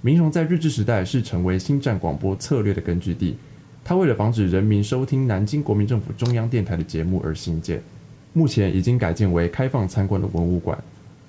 [0.00, 3.36] 民雄在日治时代是成为新站广播策略的根据地，
[3.84, 7.82] 它为了防止人民收听南京国民政府中央电台的节目而兴建，
[8.32, 10.76] 目前已经改建为开放参观的文物馆。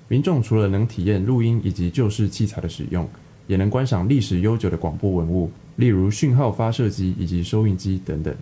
[0.08, 3.08] 民众除了能体验录音以及旧式器材的使用，
[3.46, 8.34] 也能观赏历史悠久的广播文物，例如讯号发射机以及收音机等等。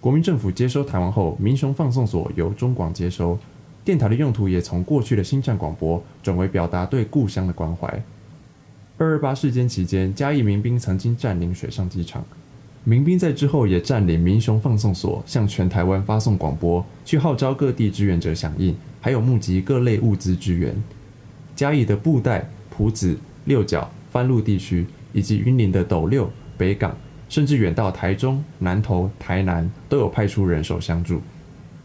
[0.00, 3.36] 国民政府接收台湾后，民雄放送所由中广接收，
[3.84, 7.88] 电台的用途也从过去的新站广播转为表达对故乡的关怀。
[8.96, 12.24] 二二八事件期间，嘉义民兵曾经占领水上机场，
[12.84, 20.80] 民兵在之后也占领民雄放送所，向全台湾发送广播，去号召各地志愿者响应，还有募集各类物资支援。
[21.56, 26.96] 嘉义的布袋、朴子、六角、番路地区，以及云林的斗六、北港。
[27.28, 31.20] 甚至远到台中、南投、台南都有派出人手相助。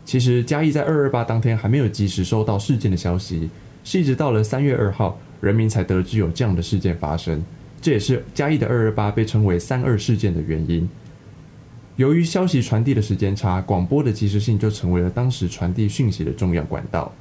[0.06, 3.50] 其实嘉义在二二八当天还没有及时收到事件的消息，
[3.84, 7.44] 是一直到了三月二号，人民才得知有这样的事件发生。
[7.82, 10.90] 这也是嘉义的二二八被称为“三二事件”的原因。
[11.96, 17.12] 由于消息传递的时间差，广播的及时性就成为了当时传递讯息的重要管道。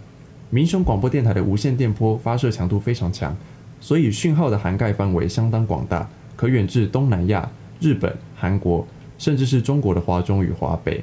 [0.50, 3.36] 民雄广播电台的无线电波发射强度非常强，
[3.80, 7.50] 所以讯号的涵盖范围相当广大，可远至东南亚、
[7.82, 8.86] 日本、韩国，
[9.18, 11.02] 甚至是中国的华中与华北。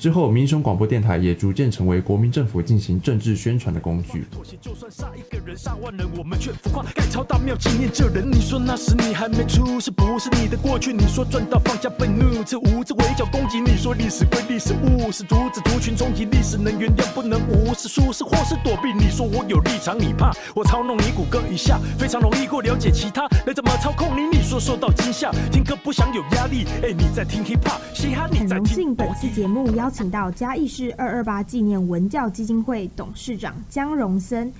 [0.00, 4.24] 之后，民雄广播电台也逐渐成为国民政府进行政治宣传的工具。
[4.30, 8.26] 妥协就算杀一个人，上万人，我们却浮夸，盖超大庙纪念这人。
[8.26, 10.90] 你说那时你还没出，是不是你的过去？
[10.90, 13.60] 你说赚到放下愤怒，这无知围剿攻击。
[13.60, 18.94] 你说历史归历史，误是阻止族群冲击，历史能原谅不能无视，疏失或是躲避。
[18.94, 24.34] 你说我有立场，你怕我操弄你骨骼一下，非常容易过了解其他人怎么操控你。
[24.34, 26.64] 你说受到惊吓，听歌不想有压力。
[26.82, 28.64] 哎，你在听 hip hop，嘻哈你在听。
[28.64, 29.89] 很荣幸本次节目邀。
[29.90, 34.52] 请到嘉义市二二八纪念文教基金会董事长江荣森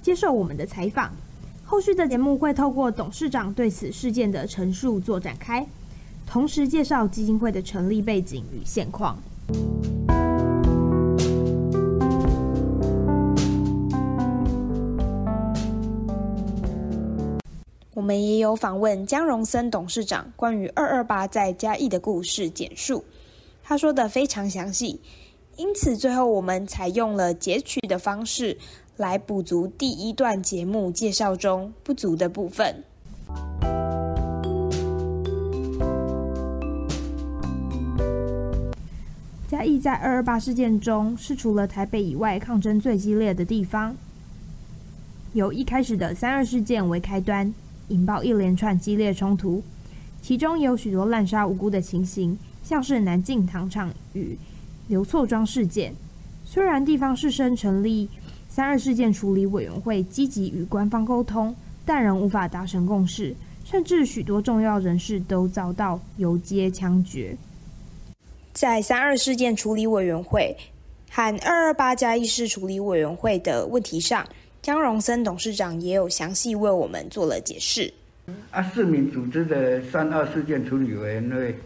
[0.00, 1.12] 接受我们的采访。
[1.62, 5.66] 后续的节目会透过董事长对此事件的陈述做展开，
[6.26, 9.18] 同时介绍基金会的成立背景与现况。
[17.92, 23.04] 我们也有访问江荣森董事长关于二二八在嘉义的故事简述。
[23.68, 24.98] 他说的非常详细，
[25.58, 28.56] 因此最后我们采用了截取的方式
[28.96, 32.82] 来补足第一段节目介绍中不足的部分。
[39.46, 43.94] 嘉义在二二八事件中是除了台北以外抗争最激烈的地方，
[45.34, 47.52] 由一开始的三二事件为开端，
[47.88, 49.62] 引爆一连串激烈冲突，
[50.22, 52.38] 其中有许多滥杀无辜的情形。
[52.68, 54.36] 像是南靖糖厂与
[54.88, 55.90] 刘厝庄事件，
[56.44, 58.06] 虽然地方士绅成立
[58.46, 67.34] 三二事件处理委员会，积极与官方沟通，但仍无法达成共识，甚至许多重要人士都遭到游街枪决。
[68.52, 70.54] 在三二事件处理委员会
[71.10, 74.28] 和二二八加义事处理委员会的问题上，
[74.60, 77.90] 江荣森董事长也有详细为我们做了解释。
[78.50, 81.58] 啊，市民组织的三二事件处理委员会。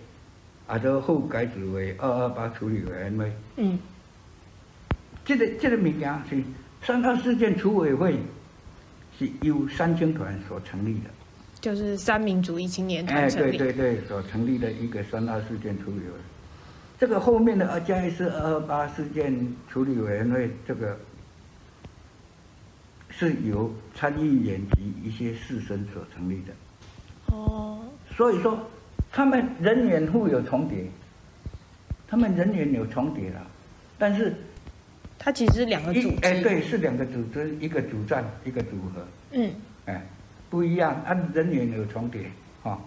[0.73, 3.31] 啊，都后改组为二二八处理委员会。
[3.57, 3.79] 嗯，
[5.23, 6.43] 这个这个物件是
[6.83, 8.17] 三二事件处委会，
[9.19, 11.11] 是由三青团所成立的，
[11.61, 13.57] 就是三民主义青年团成立。
[13.57, 16.19] 哎，对对对，所成立的一个三二事件处理委员会。
[16.99, 20.99] 这个后面的二嘉义市二二八事件处理委员会，这个
[23.11, 26.55] 是由参议员及一些士绅所成立的。
[27.27, 27.85] 哦，
[28.17, 28.59] 所以说。
[29.13, 30.87] 他们人员互有重叠，
[32.09, 33.47] 他们人员有重叠了，
[33.99, 34.35] 但是，
[35.19, 36.27] 它其实是两个组织。
[36.27, 39.07] 哎，对，是两个组织，一个主战，一个组合。
[39.33, 39.53] 嗯。
[39.85, 40.03] 哎，
[40.49, 42.23] 不一样，按人员有重叠，
[42.63, 42.79] 哈、哦。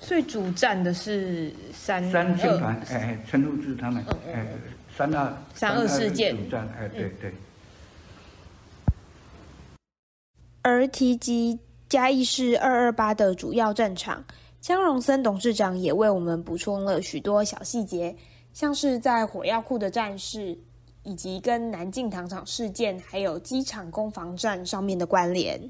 [0.00, 4.46] 所以主战的是三三军团，哎，陈复志他们，哎，
[4.94, 7.32] 三二三二事件主战，哎，对对。
[10.60, 11.58] 而提及。
[11.88, 14.24] 嘉义市二二八的主要战场，
[14.60, 18.14] 江荣森董事长也为我们补充了许多小细节，
[18.52, 20.58] 像是在火药库的战事，
[21.04, 25.60] 以及跟南靖糖厂事件，还有机场攻防战上面的关联。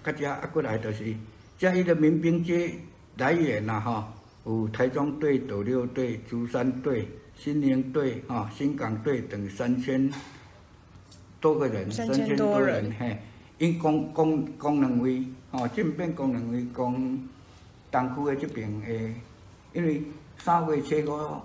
[0.00, 1.12] 大家啊，过来就是
[1.58, 2.70] 嘉义的民兵街
[3.16, 4.14] 来源呐，哈，
[4.46, 10.08] 有台中队、斗六队、竹山队、新营队、哈、新港队等三千
[11.40, 13.20] 多个人，三千多人，嘿，
[13.58, 15.24] 因攻攻攻两位。
[15.50, 17.18] 哦，正变功能为讲
[17.90, 19.14] 东区的这边诶，
[19.72, 20.02] 因为
[20.36, 21.40] 三月初五，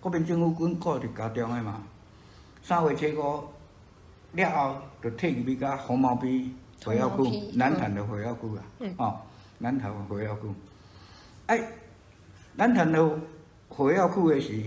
[0.00, 1.82] 国民政府军顾伫家中诶嘛，
[2.62, 3.44] 三月初五
[4.34, 6.48] 了后，就退去到红毛埤
[6.84, 8.62] 火药库，南潭的火药库啊，
[8.98, 9.20] 哦，
[9.58, 10.54] 南潭的火药库，
[11.46, 11.60] 哎，
[12.54, 13.18] 南潭的
[13.68, 14.62] 火药库诶是，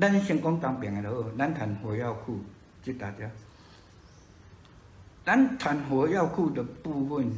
[0.00, 2.40] 咱先讲当兵诶就好，南潭火药库
[2.82, 3.30] 即大家。
[5.24, 7.30] 南潭火药库的部分，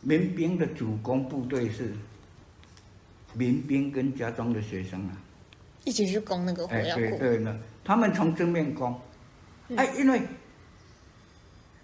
[0.00, 1.92] 民兵的主攻部队是
[3.34, 5.18] 民兵跟家中的学生啊，
[5.84, 7.00] 一起去攻那个火药库。
[7.00, 8.98] 对对呢，他们从正面攻，
[9.76, 10.22] 哎，因为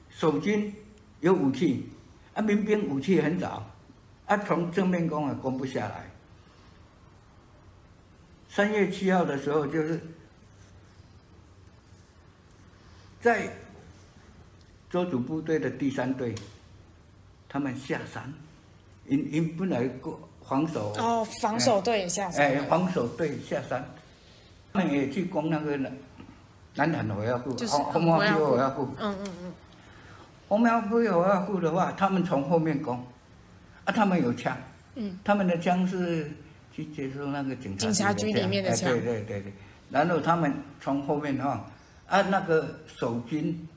[0.09, 0.72] 守军
[1.20, 1.86] 有武器，
[2.32, 3.68] 啊，民兵武器很早，
[4.26, 6.09] 啊，从正面攻也攻不下来。
[8.48, 10.00] 三月七号的时候，就是
[13.20, 13.52] 在。
[14.95, 16.32] 周主部队的第三队，
[17.49, 18.32] 他们下山，
[19.09, 23.84] 因因本来过防守哦，防守队也下山，哎，防守队下山，
[24.72, 25.92] 他们也去攻那个南
[26.76, 29.53] 南潭火药库，红毛埤火药库，嗯嗯嗯，
[30.47, 32.97] 红毛埤火药库的话，他们从后面攻，
[33.84, 34.57] 啊，他们有枪，
[34.95, 36.30] 嗯，他们的枪是
[36.72, 39.53] 去接收那个警察警察局里面的枪，对对对对，
[39.90, 41.68] 然后他们从后面哈
[42.07, 43.68] 啊，那个守军，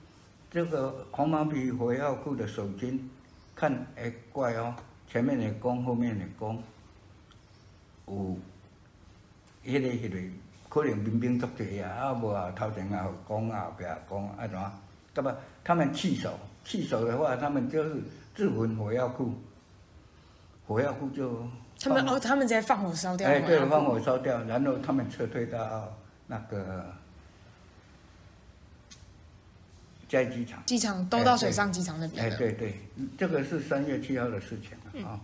[0.49, 3.09] 这个红毛笔火药库的守军，
[3.55, 4.73] 看哎怪哦，
[5.07, 6.61] 前面的弓，后面的弓，
[8.07, 8.37] 有，
[9.65, 10.17] 迄个迄个，
[10.69, 14.73] 可能兵兵足济啊，啊无啊头前啊有弓啊，后壁也弓啊，怎啊？
[15.13, 17.95] 那么他们弃守，弃守的话，他们就是
[18.35, 19.33] 自焚火药库，
[20.67, 21.45] 火药库就。
[21.79, 23.29] 他们哦，他们直接放火烧掉。
[23.29, 25.95] 哎，对，放火烧掉，然后他们撤退到
[26.25, 26.85] 那个
[30.07, 30.63] 嘉义机场。
[30.65, 32.25] 机场都到水上机场那边。
[32.25, 32.73] 哎，对对，
[33.17, 35.13] 这个是三月七号的事情啊。
[35.13, 35.19] 嗯、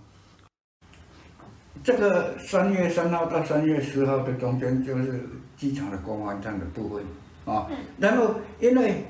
[1.84, 5.22] 这个三月三号到三月十号的中间，就是
[5.58, 7.04] 机场的公安站的部分
[7.46, 7.68] 啊。
[7.70, 9.06] 嗯、然后，因为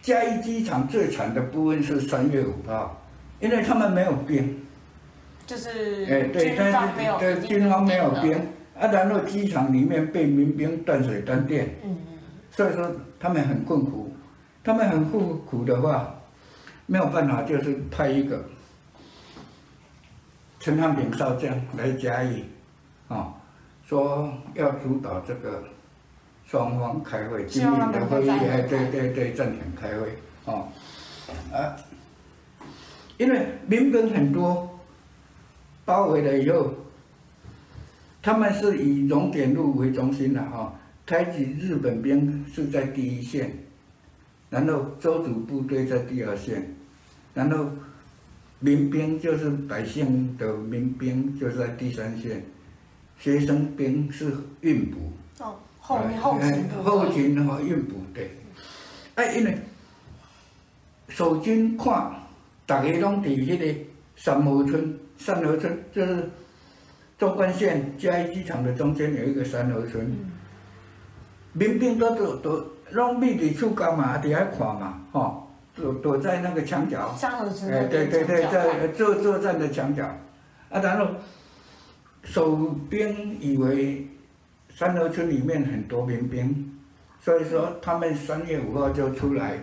[0.00, 3.02] 嘉义机场最惨的部分是三月五号，
[3.40, 4.58] 因为他们没有兵。
[5.44, 8.32] 就是哎，对，但是对军方没有兵，
[8.78, 12.18] 啊，然后机场里面被民兵断水断电，嗯嗯，
[12.50, 14.14] 所以说他们很困苦，
[14.64, 16.14] 他们很困苦的话，
[16.86, 18.44] 没有办法，就是派一个
[20.60, 22.44] 陈汉炳少将来嘉义，
[23.08, 23.34] 啊，
[23.84, 25.62] 说要主导这个
[26.46, 30.68] 双方开会，紧密的会议，哎，对对对，暂停开会，啊，
[31.52, 31.76] 啊，
[33.18, 34.68] 因为民兵很多。
[35.84, 36.72] 包围了以后，
[38.22, 40.72] 他们是以熔点路为中心的哈，
[41.04, 43.52] 开启日本兵是在第一线，
[44.52, 46.76] 然后周组部队在第二线，
[47.32, 47.70] 然后
[48.58, 52.44] 民兵就是百姓的民兵就在第三线，
[53.18, 54.30] 学生兵是
[54.60, 54.98] 运补。
[55.38, 58.30] 哦，后后勤后勤和运补对，
[59.14, 59.56] 哎，因为
[61.08, 62.12] 守军看
[62.66, 63.80] 大家拢在迄个
[64.16, 64.98] 三和村。
[65.16, 66.28] 三和村就是
[67.16, 70.04] 纵贯线嘉义机场的中间有一个三和村，
[71.52, 74.18] 民兵都都都拢密在厝干嘛？
[74.18, 77.12] 伫遐看嘛，吼，躲躲在那个墙角。
[77.16, 77.72] 三和村。
[77.72, 80.04] 哎，对对对，在作作战的墙角，
[80.70, 81.06] 啊，然后
[82.22, 82.56] 守
[82.88, 84.06] 兵以为
[84.74, 86.72] 三河村里面很多民兵，
[87.20, 89.58] 所以说他们三月五号就出来。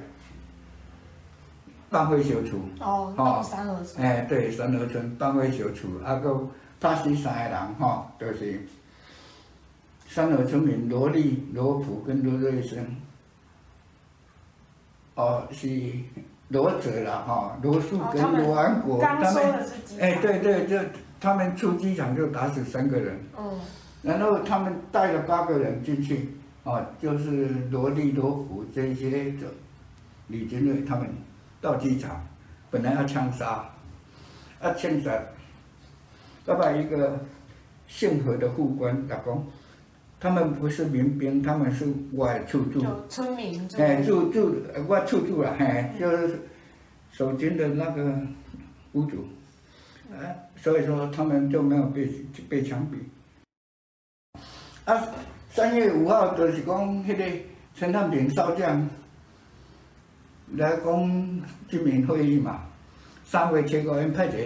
[1.91, 6.47] 放火烧厝，哦，哦三河村，哎，对，三河村放火烧厝，啊，搁
[6.79, 8.61] 打死三个人，吼、哦，就是
[10.07, 12.77] 三河村民罗丽、罗普跟罗瑞生，
[15.19, 15.67] 哦，是
[16.47, 19.43] 罗哲了，哈、哦，罗素跟罗安国，他们，
[19.99, 20.77] 哎，对对，就
[21.19, 23.59] 他们出机场就打死三个人，嗯，
[24.01, 26.29] 然后他们带了八个人进去，
[26.63, 29.47] 哦，就是罗丽、罗普这些的
[30.27, 31.07] 李金瑞他们。
[31.61, 32.25] 到机场，
[32.71, 33.69] 本来要枪杀，
[34.61, 35.11] 啊枪杀，
[36.45, 37.19] 要把一个
[37.85, 39.45] 姓何的副官打工，
[40.19, 44.55] 他们不是民兵，他们是外出住，村民，哎住住
[44.87, 46.39] 外出住了，哎就是
[47.11, 48.15] 守军的那个
[48.93, 49.25] 屋主，
[50.13, 52.09] 哎所以说他们就没有被
[52.49, 52.97] 被枪毙。
[54.85, 55.07] 啊
[55.49, 57.25] 三月五号就是讲那个
[57.75, 58.87] 陈汉炳少将。
[60.53, 62.63] 来讲军民会议嘛，
[63.23, 64.39] 三月七号，因派一个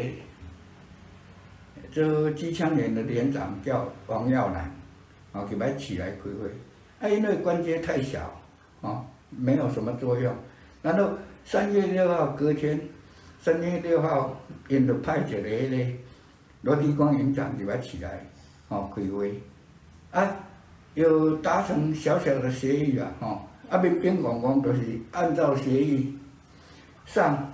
[1.93, 4.69] 做机枪连的连长叫王耀南，
[5.33, 6.49] 啊，给它起来开会。
[7.01, 8.31] 啊，因为关节太小，
[8.81, 10.33] 啊，没有什么作用。
[10.81, 11.11] 然后
[11.43, 12.79] 三月六号隔天，
[13.41, 15.91] 三月六号，印度派一个那个
[16.61, 18.25] 罗迪光营长给它起来，
[18.69, 19.41] 啊，开会。
[20.11, 20.35] 啊，
[20.93, 23.41] 有达成小小的协议啊，哈。
[23.69, 24.81] 啊，民兵讲讲都是
[25.11, 26.15] 按照协议
[27.05, 27.51] 上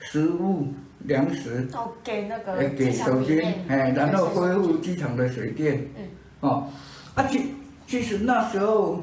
[0.00, 0.68] 食物
[1.00, 6.04] 粮食，哦，给那个给守军，哎，然后恢复机场的水电，嗯，
[6.40, 6.68] 哦，
[7.14, 7.44] 啊，其
[7.86, 9.02] 其实那时候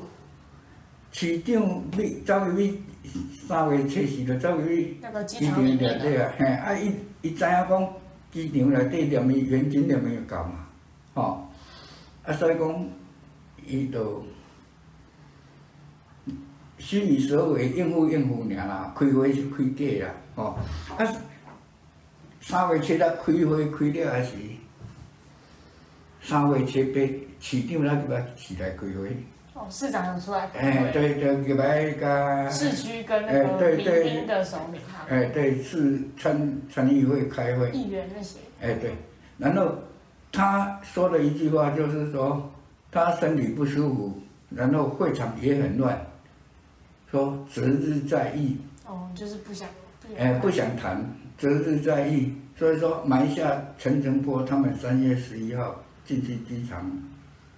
[1.11, 2.79] 市长要走去
[3.47, 6.91] 三月七时就走去机场里面对啊，嘿，啊，伊
[7.21, 7.93] 伊知影讲
[8.31, 10.67] 机场内底连面员警连没有搞嘛，
[11.13, 11.47] 哦，
[12.23, 12.89] 啊，所以讲
[13.65, 14.23] 伊就。
[16.79, 20.55] 虚与所为，应付应付尔啦，开会是开假啦，哦，
[20.97, 21.01] 啊，
[22.41, 24.33] 三月七日开会开了还是
[26.21, 27.01] 三月七八
[27.39, 29.17] 市长那个起来开会。
[29.55, 30.47] 哦，市长有出来。
[30.53, 32.51] 哎，对对，给来个。
[32.51, 35.07] 市区跟那个民兵的首领哈。
[35.09, 37.71] 哎，对，是参参议会开会。
[37.71, 38.37] 议员那些。
[38.61, 38.93] 哎，对，
[39.39, 39.73] 然后
[40.31, 42.47] 他说了一句话，就是说
[42.91, 44.21] 他身体不舒服，
[44.51, 45.99] 然后会场也很乱。
[47.09, 48.55] 说择日再议。
[48.85, 49.67] 哦，就是不想，
[50.17, 51.03] 哎，不想谈，
[51.37, 52.33] 择日再议。
[52.55, 56.91] 所以说埋下陈诚波他们三月十一号进去机场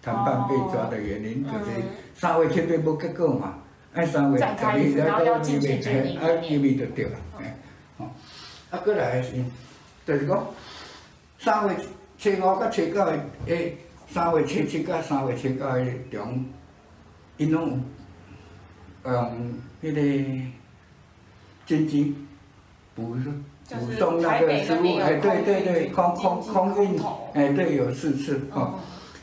[0.01, 1.65] 谈判被抓的原因，就是
[2.13, 3.59] 三月七八无结果嘛，
[3.93, 7.55] 哎，三月十二日然后要进去决定，啊，入面就对了，哎，
[7.97, 8.09] 哦，
[8.71, 9.31] 啊，过来是，
[10.05, 10.45] 就是讲
[11.37, 11.75] 三月
[12.17, 13.77] 七五到七九的，诶，
[14.09, 16.45] 三月七七到三月七九的中，
[17.37, 17.81] 因拢
[19.05, 20.01] 有，嗯，迄个
[21.65, 22.13] 经济
[22.99, 23.15] 补
[23.77, 26.99] 补送那个食物，哎，对对对，空空空运，
[27.33, 28.75] 哎，对，有四次，哦。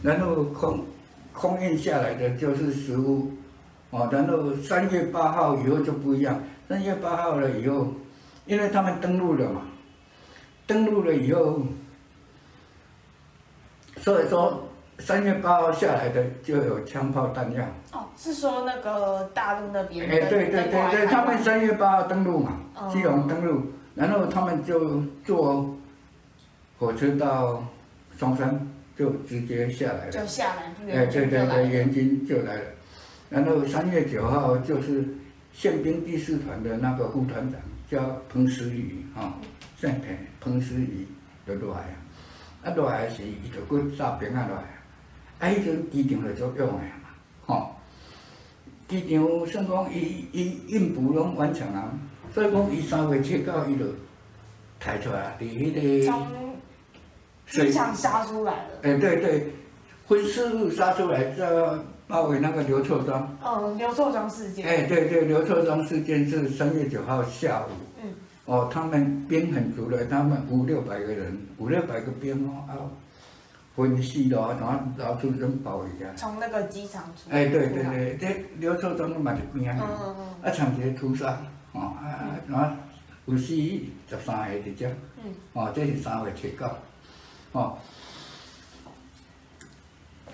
[0.02, 0.84] 然后空
[1.32, 3.32] 空运下来的就是食物，
[3.90, 6.40] 哦，然后三月八号以后就不一样。
[6.68, 7.88] 三月八号了以后，
[8.46, 9.62] 因为他们登陆了嘛，
[10.66, 11.62] 登陆了以后，
[13.98, 14.68] 所以说
[14.98, 17.64] 三月八号下来的就有枪炮弹药。
[17.92, 20.08] 哦，是说那个大陆那边？
[20.08, 22.52] 哎，对对对对，他们三月八号登陆嘛，
[22.90, 23.62] 基隆登陆，
[23.94, 25.76] 然后他们就坐
[26.78, 27.62] 火车到
[28.18, 28.68] 松山。
[28.96, 32.62] 就直接下来了，就下来，哎，对对对，援军就来了。
[33.28, 35.06] 然后三月九号就是
[35.52, 39.34] 宪兵第四团的那个副团长叫彭石宇哈，
[39.76, 41.06] 现在彭石宇
[41.46, 41.94] 就落来啊，
[42.64, 44.64] 啊落来是伊就过哨兵啊落来，
[45.38, 47.10] 啊迄阵机场就足用诶嘛，
[47.46, 47.74] 吼，
[48.88, 51.92] 机场算讲伊伊应付拢完成啊，
[52.32, 53.84] 所以讲伊三月七号伊就
[54.78, 56.16] 抬出来，伫迄个。
[57.48, 58.70] 机场杀出来了。
[58.82, 59.52] 哎，对对，
[60.08, 63.22] 分四路杀出来，这包围那个刘厝庄。
[63.40, 64.66] 哦，刘厝庄事件。
[64.66, 67.70] 哎，对对，刘厝庄事件是三月九号下午。
[68.02, 68.10] 嗯。
[68.46, 72.74] 哦，他们兵很足的，他们五六百个人，五六百个兵哦，啊，
[73.76, 76.10] 分四路，然后然后出征包围啊。
[76.16, 77.30] 从那个机场出。
[77.30, 81.38] 哎，对对对，这刘厝庄嘛就边啊，啊，长街屠杀，
[81.72, 82.74] 哦啊，然后
[83.26, 84.88] 有死十三个在这。
[85.22, 85.34] 嗯。
[85.52, 86.78] 哦，这是三月七号。
[87.52, 87.78] 哦，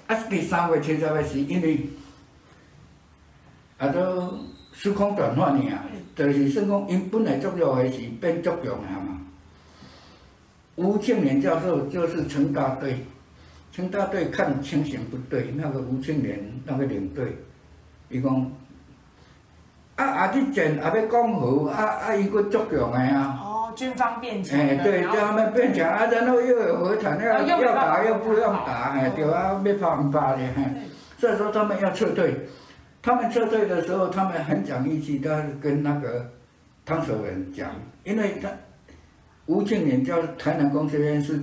[0.07, 1.80] 啊，第三月七十的是因为，
[3.78, 4.38] 啊，都
[4.72, 5.78] 时空转换尔，
[6.14, 9.18] 就是算讲因本来作用的是变作用了嘛。
[10.76, 13.05] 吴庆年教授就是陈大队，
[13.72, 17.36] 陈大队看情形不对，那个吴庆莲那个领队，
[18.10, 18.52] 伊讲，
[19.96, 23.48] 啊啊，这阵啊要讲好，啊啊，伊个作用的啊。
[23.74, 30.42] 军方变强，哎，对，叫他们变强啊，然后又有和谈，要要打又不用打，哎，对啊，没怕没怕的，
[31.16, 32.36] 所以说他们要撤退，
[33.00, 36.30] 他们撤退的时候，他们很讲义气，他跟那个
[36.84, 37.70] 汤守仁讲，
[38.04, 38.50] 因为他
[39.46, 41.42] 吴庆年叫台南工学院是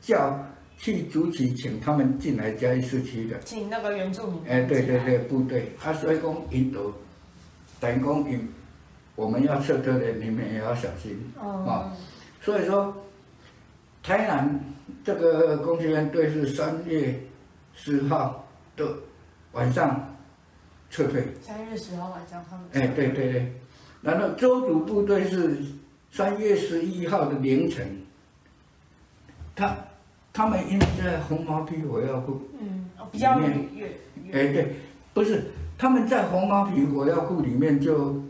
[0.00, 0.38] 叫
[0.80, 6.80] 去主起请他们进来嘉义市区的，请那个原住民，哎，对对对，部队，他所以讲引导，
[7.78, 8.48] 等于讲引。
[9.16, 11.92] 我们要撤退的，你们也要小心啊、哦哦！
[12.40, 12.96] 所以说，
[14.02, 14.58] 台南
[15.04, 17.20] 这个工学院队是三月
[17.74, 18.88] 十号的
[19.52, 20.16] 晚上
[20.88, 21.22] 撤退。
[21.42, 22.66] 三月十号晚上他们。
[22.72, 23.52] 哎，对对对，
[24.00, 25.60] 然后周族部队是
[26.10, 27.86] 三月十一号的凌晨，
[29.54, 29.76] 他
[30.32, 33.52] 他们因为在红毛皮火药库，嗯，比较远。
[34.32, 34.74] 哎，对，
[35.12, 35.44] 不是
[35.76, 38.20] 他们在红毛皮火药库里面就。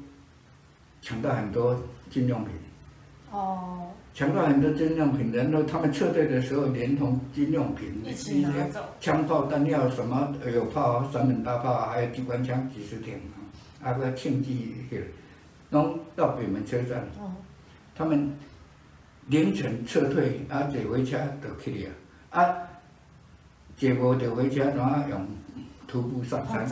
[1.02, 1.74] 抢到很多
[2.10, 2.52] 军用品，
[3.32, 8.44] 哦，抢到很多军用品，然后他们撤退的时候，连同军用品一些
[9.00, 13.14] 枪炮弹药什么有炮，三门大炮，还有机关枪几十挺，
[13.82, 15.06] 啊个庆记去，
[15.70, 17.32] 弄到北门车站，哦，
[17.94, 18.30] 他们
[19.30, 21.90] 凌晨撤退，啊坐火车就去了，
[22.30, 22.54] 啊
[23.76, 25.26] 坐无着火车，然后用
[25.86, 26.66] 徒步上山，哎，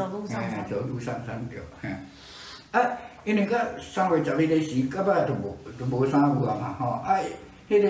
[0.69, 1.89] 走路上山着，嘿，
[2.73, 2.81] 啊。
[3.25, 7.19] 因为个三月十日的时，到尾都无都无啥有啊嘛吼，啊，
[7.69, 7.89] 迄个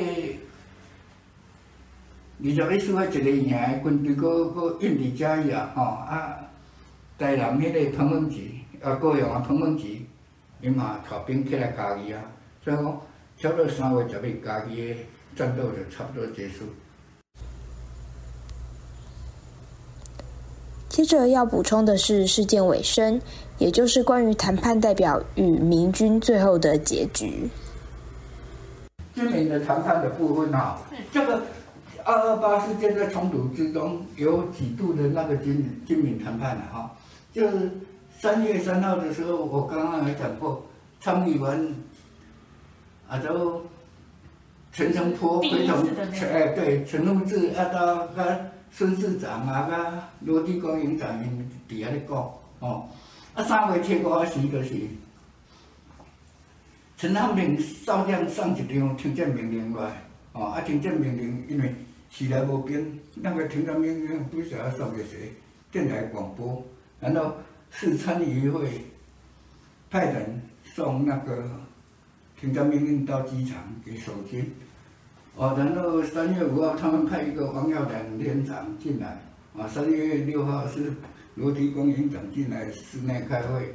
[2.43, 6.39] 二十一岁一个营的军队，搁搁印伫嘉义啊吼，啊，
[7.19, 10.07] 台南迄个彭文吉啊，高雄啊彭文吉，
[10.61, 12.21] 伊嘛带兵起来嘉义啊，
[12.65, 13.01] 所以讲，
[13.39, 14.97] 差不多三月十日嘉义的
[15.37, 16.65] 战斗就差不多结束。
[20.89, 23.21] 接着要补充的是事件尾声。
[23.59, 27.51] 也就是关于谈判代表与民军最后的结局。
[29.17, 30.81] 军民的谈判的部分哈，
[31.13, 31.43] 这个
[32.05, 36.97] 二二八事件在冲突之中有几度的那个军军民谈判了哈，
[37.35, 37.69] 就是
[38.17, 40.65] 三月三号的时候，我刚刚也讲过，
[41.01, 41.75] 参议员
[43.09, 43.63] 啊都
[44.73, 45.85] 陈诚坡陪同，
[46.31, 52.17] 哎对，陈同志啊到跟孙市长啊跟罗地光营长因伫遐咧讲
[52.61, 52.87] 哦。
[53.35, 54.75] 啊，三月七号时就是
[56.97, 59.93] 陈汉平少将上一张听证命令来，
[60.33, 61.73] 哦，啊，听证命令因为
[62.11, 65.33] 时来无兵，那个庭长兵不晓得送给谁，
[65.71, 66.63] 电台广播，
[66.99, 67.33] 然后
[67.71, 68.69] 市参议会
[69.89, 71.49] 派人送那个
[72.41, 74.51] 庭长兵到机场给守军。
[75.37, 79.21] 哦，然后三月五号，他们派一个黄耀良连长进来。
[79.57, 80.93] 啊，三月六号是
[81.35, 83.75] 罗迪公营长进来室内开会，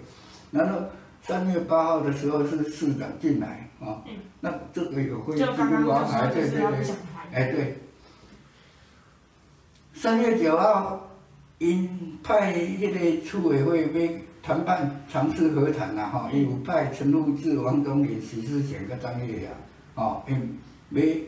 [0.52, 0.80] 然后
[1.22, 3.70] 三月八号的时候是市长进来。
[3.80, 4.02] 啊，
[4.40, 6.96] 那这个有会议记录啊，哎，对对对，
[7.34, 7.78] 哎对。
[9.94, 11.10] 三月九号，
[11.60, 19.54] 因派一个处委会为谈判尝试和谈呐，哈，有派陈复志、王东林、徐世贤跟张叶良，
[19.96, 20.60] 哦，因
[20.92, 21.24] 为。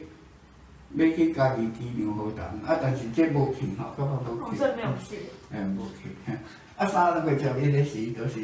[0.97, 4.57] 要去家己机场和谈，啊，但是这无去吼，根本无去。
[4.57, 5.17] 这没有去。
[5.51, 6.31] 哎，无去。
[6.77, 8.39] 啊，三月十一日时，就是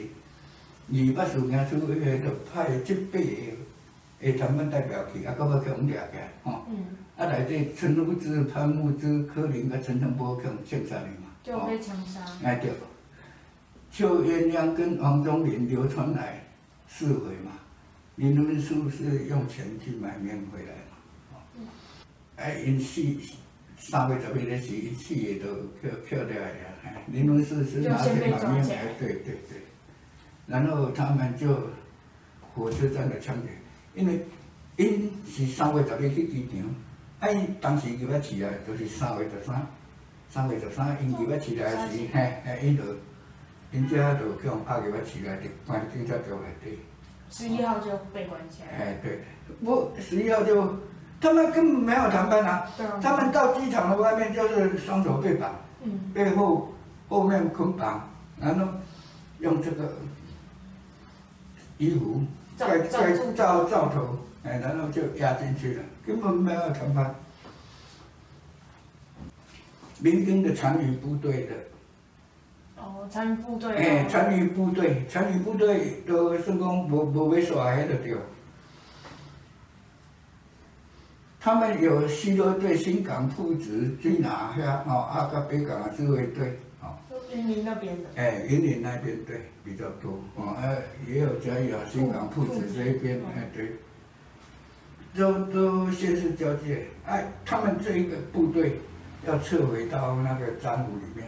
[0.92, 3.26] 二八事件处迄个，就派这八个
[4.20, 6.66] 诶谈判代表去，啊，搁要去互掠起，吼。
[6.68, 6.84] 嗯。
[7.16, 11.30] 啊，内底陈复志、潘木之、柯林甲陈澄波去互枪杀去嘛。
[11.44, 12.20] 就被枪杀。
[12.44, 12.70] 哎对。
[13.92, 16.42] 邱元亮跟王忠林流传来
[16.88, 17.52] 四回嘛，
[18.16, 21.68] 林文书是用钱去买面回来嘛。
[22.38, 23.02] 哎，因四
[23.78, 26.50] 三月十一日时，因四个都漂漂掉呀。
[27.08, 29.62] 林文四是拿去买面，哎，对对对。
[30.48, 31.70] 然后他们就
[32.54, 33.50] 火车站的枪决，
[33.94, 34.26] 因为
[34.78, 36.76] 因是三月十一去机场，
[37.20, 39.68] 啊，因当时入要起来，就是三月十三，
[40.30, 42.84] 三月十三因入要起来时，嘿，嘿，因就
[43.72, 46.80] 因家就叫人拍入要起来，就关警察局内底。
[47.30, 48.78] 十一号就被关起来。
[48.78, 49.22] 哎，对，
[49.64, 50.76] 不，十一号就。
[51.22, 52.68] 他们根本没有谈判啊！
[53.00, 55.54] 他们到机场的外面就是双手被绑，
[56.16, 56.74] 背后
[57.08, 58.10] 后面捆绑，
[58.40, 58.68] 然后
[59.38, 59.94] 用这个
[61.78, 62.24] 衣服
[62.58, 67.14] 盖盖罩罩头，哎，然后就压进去了，根本没有谈判。
[70.00, 71.54] 民兵的残余部队的，
[72.82, 78.18] 哦，参与部队，哎，参与部队，参与部队都是讲无无要耍黑的对。
[81.40, 86.98] 他们有西螺队、新港铺子、军哪下哦，阿个北港的自卫队哦。
[87.34, 88.10] 云林那边的。
[88.16, 90.78] 哎，云林那边对比较多哦，哎，
[91.08, 93.72] 也有嘉义啊，新港铺子这一边哎对，
[95.16, 98.80] 都都先是交界，哎，他们这一个部队
[99.28, 101.28] 要撤回到那个彰武里面，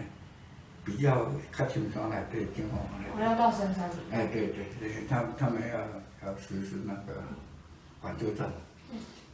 [0.84, 2.78] 比较靠近上来对，金华
[3.16, 3.94] 我要到深山里。
[4.12, 7.22] 哎，对对对，他他们要要实施那个
[8.02, 8.50] 反作战。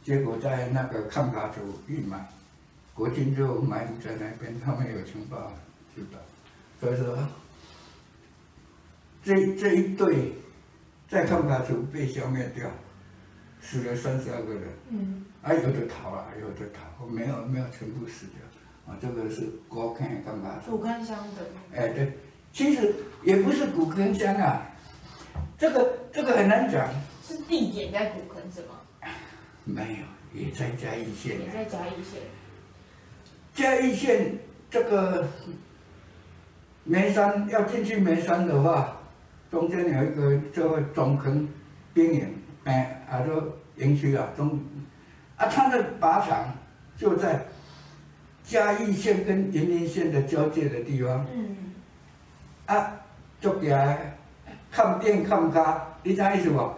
[0.02, 2.26] 结果在那个抗卡组预埋，
[2.94, 5.52] 国军就埋伏在那边，他们有情报
[5.94, 6.18] 知道，
[6.80, 7.18] 所以说
[9.22, 10.32] 这这一队
[11.08, 12.70] 在抗卡组被消灭掉，
[13.60, 18.40] 死了三十二个人，嗯，啊有的逃了，有的逃，没有没有全部死掉，
[18.90, 20.72] 啊这个是国坑抗卡组。
[20.72, 21.78] 古坑乡的。
[21.78, 22.12] 哎对，
[22.52, 24.66] 其实也不是古坑乡啊，
[25.56, 26.88] 这个这个很难讲。
[27.24, 28.74] 是地点在古坑是吗？
[29.64, 31.38] 没有，也在嘉义县。
[31.40, 32.20] 也在嘉义县。
[33.54, 34.36] 嘉义县
[34.68, 35.28] 这个
[36.82, 38.96] 眉山要进去眉山的话，
[39.48, 41.48] 中间有一个这个中坑
[41.94, 42.34] 边缘，
[42.64, 44.58] 哎，啊，就营区啊，中
[45.36, 46.52] 啊，它的靶场
[46.96, 47.44] 就在
[48.50, 51.24] 嘉义县跟云林县的交界的地方。
[51.34, 51.56] 嗯。
[52.66, 52.92] 啊，
[53.40, 54.16] 就起来
[54.70, 56.70] 抗电抗卡，你知意思不？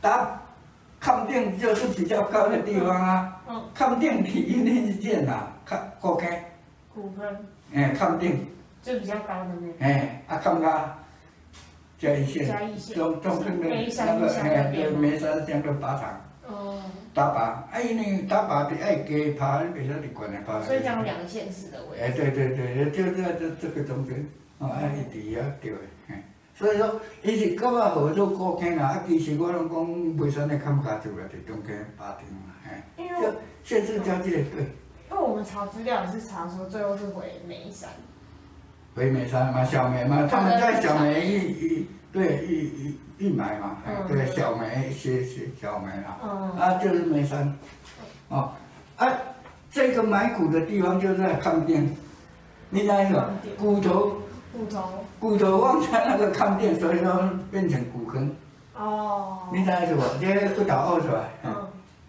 [0.00, 0.38] 打。
[1.00, 3.40] 抗电就是比较高的地方啊，
[3.74, 6.30] 抗电体一定是见呐，抗古坑，
[6.94, 7.26] 古坑，
[7.74, 8.38] 哎，抗电
[8.84, 10.96] 就比较高的那个，哎，啊，抗卡，
[11.98, 12.46] 嘉义县，
[12.94, 16.82] 中中坑的那个哎，对，梅山乡的靶场，哦，
[17.14, 24.26] 打靶，哎，你打靶得爱给爬，你别说你管来爬，所以讲两个县市的位置，哎，对对对，就在这这个中间，
[24.58, 25.72] 哦，哎，底下对，
[26.08, 26.22] 哎。
[26.54, 32.84] 所以说，伊是感觉好做古坑啦，啊，其实我拢讲梅山的看不下去了，就中间八点嘛，哎，
[33.20, 33.32] 就
[33.64, 34.66] 县市交界对。
[35.10, 37.88] 因为我们查资料也是查说最后是回眉山。
[38.94, 46.18] 回眉山嘛，小梅嘛，他们在小梅一一对一一一埋嘛，哎，对，小梅是是小梅啦，
[46.58, 47.56] 啊，就是梅山，
[48.28, 48.50] 哦，
[48.96, 49.08] 啊，
[49.70, 51.88] 这个埋骨的地方就在抗电，
[52.70, 54.18] 你那个骨头。
[54.52, 54.82] 骨头，
[55.18, 58.30] 骨头放在那个抗电，所以说变成骨坑。
[58.76, 59.38] 哦。
[59.50, 60.02] 你知道是不？
[60.20, 61.22] 这骨头凹出来。
[61.44, 61.50] 嗯。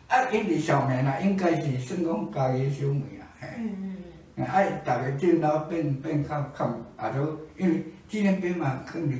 [0.09, 3.47] 啊，因为小梅啦，应该是算讲家己小梅啦，嘿。
[3.59, 3.95] 嗯
[4.35, 4.45] 嗯。
[4.45, 9.15] 啊，大个见到变变抗抗，啊，都因为纪念碑嘛，放伫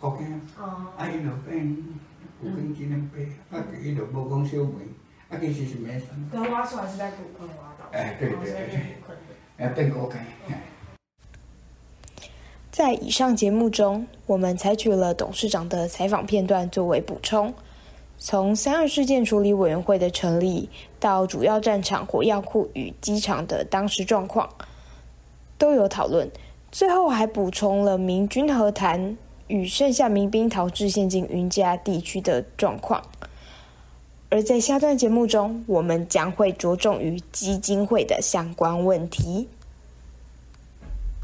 [0.00, 0.40] 福建。
[0.58, 0.86] 哦。
[0.96, 1.76] 啊，伊就变
[2.40, 4.88] 骨坑纪念碑，啊，伊就无讲小梅，
[5.28, 6.08] 啊，其实是梅山。
[6.32, 7.86] 刚挖出来是在古坑挖到。
[7.92, 8.54] 哎，对对对，
[9.58, 9.92] 哎，变。
[12.70, 17.52] 在以上节目中，我们采取了董事长的采访片段作为补充，
[18.16, 24.48] 从三二事件处理委员会的成立，到主要战场火药库与机场的当时状况，
[25.58, 26.30] 都有讨论。
[26.70, 29.16] 最后还补充了明军和谈
[29.50, 33.04] 与剩下民兵逃至现今云嘉地区的状况。
[34.28, 39.48] 而在下段节目中，我们将会着重于基金会的相关问题。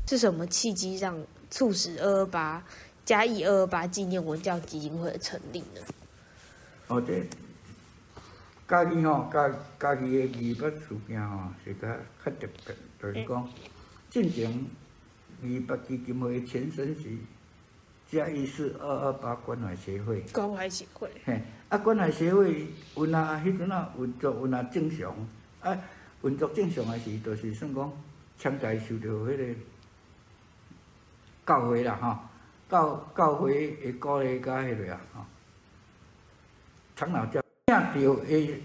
[0.08, 1.16] 是什么契机让
[1.48, 2.64] 促使二二八
[3.04, 5.80] 嘉义二二八纪念文教基金会的成立呢？
[6.88, 7.24] 哦，这
[8.68, 9.48] 嘉义吼，嘉
[9.78, 11.86] 嘉义的二八事件吼，是较
[12.24, 13.48] 较特别，就是讲
[14.10, 14.68] 进行
[15.42, 17.16] 二八基金会的前身是
[18.10, 20.20] 嘉义市二二八关怀协会。
[20.32, 21.10] 关怀协会。
[21.24, 25.14] 嘿，啊，关怀协会有那迄阵啊运作有哪正常？
[25.60, 25.76] 啊，
[26.22, 27.92] 运作正常的是，就是算讲
[28.38, 29.44] 强在受到迄个。
[31.46, 32.30] 教会啦，哈，
[32.68, 35.26] 教教会会鼓励甲迄个啊，哈，
[36.96, 38.60] 长老教领到诶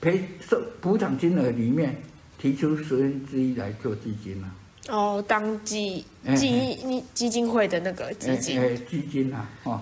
[0.00, 1.96] 赔受补偿金额里面
[2.36, 4.54] 提出十分之一来做基金啊。
[4.88, 6.04] 哦，当基
[6.36, 6.50] 基
[6.84, 8.60] 你基金会的那个基金。
[8.60, 9.80] 诶，基金啊，哦，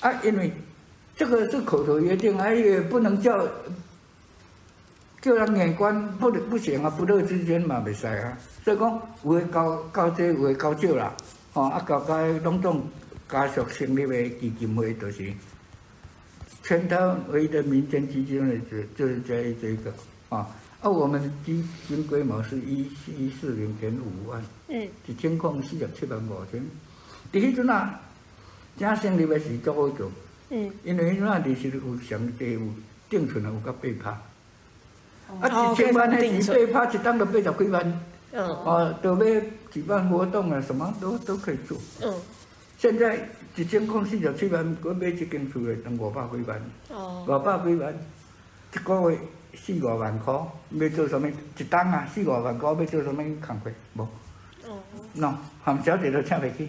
[0.00, 0.52] 啊，因为
[1.16, 3.46] 这个是口头约定，啊，也不能叫
[5.20, 8.36] 叫人眼观不不行啊，不乐之间嘛，袂使啊。
[8.64, 11.14] 所以讲有诶交交这，有诶交少啦。
[11.52, 12.82] 哦，啊，搞个拢总
[13.28, 15.32] 家属成立的基金会，就是
[16.62, 16.96] 全台
[17.28, 19.92] 唯一的民间基金会，就就是这一这个，
[20.28, 20.48] 啊，
[20.80, 26.64] 啊，我们基金规模是一一四零点五万，嗯，一千块四十七万五千，
[27.30, 28.00] 第迄阵啊，
[28.78, 30.10] 正成立的是足好做，
[30.48, 32.60] 嗯，因为迄阵啊，利息有上低有
[33.10, 33.88] 定存啊，有甲八
[35.38, 38.00] 趴，啊，一千万迄时八趴，一档就八十几万。
[38.32, 39.40] 嗯，哦，都要
[39.72, 41.76] 举办活动啊，什么都都可以做。
[42.00, 42.14] 嗯，
[42.78, 46.62] 现在一千块四十七万，我买一间厝诶，当五百几万。
[46.90, 47.92] 哦，五百几万，
[48.72, 49.18] 一个月
[49.54, 51.28] 四五万块，要做什么？
[51.58, 53.70] 一单啊，四五万块要做什么工课？
[53.94, 54.02] 无。
[54.66, 54.78] 哦。
[55.16, 56.68] 喏，含小姐都请袂起。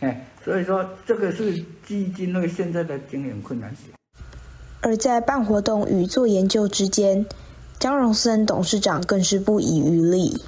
[0.00, 3.90] 哎，所以说这个是基金会现在的经营困难点。
[4.82, 7.26] 而在办活动与做研究之间，
[7.78, 10.42] 江荣森董事长更是不遗余力。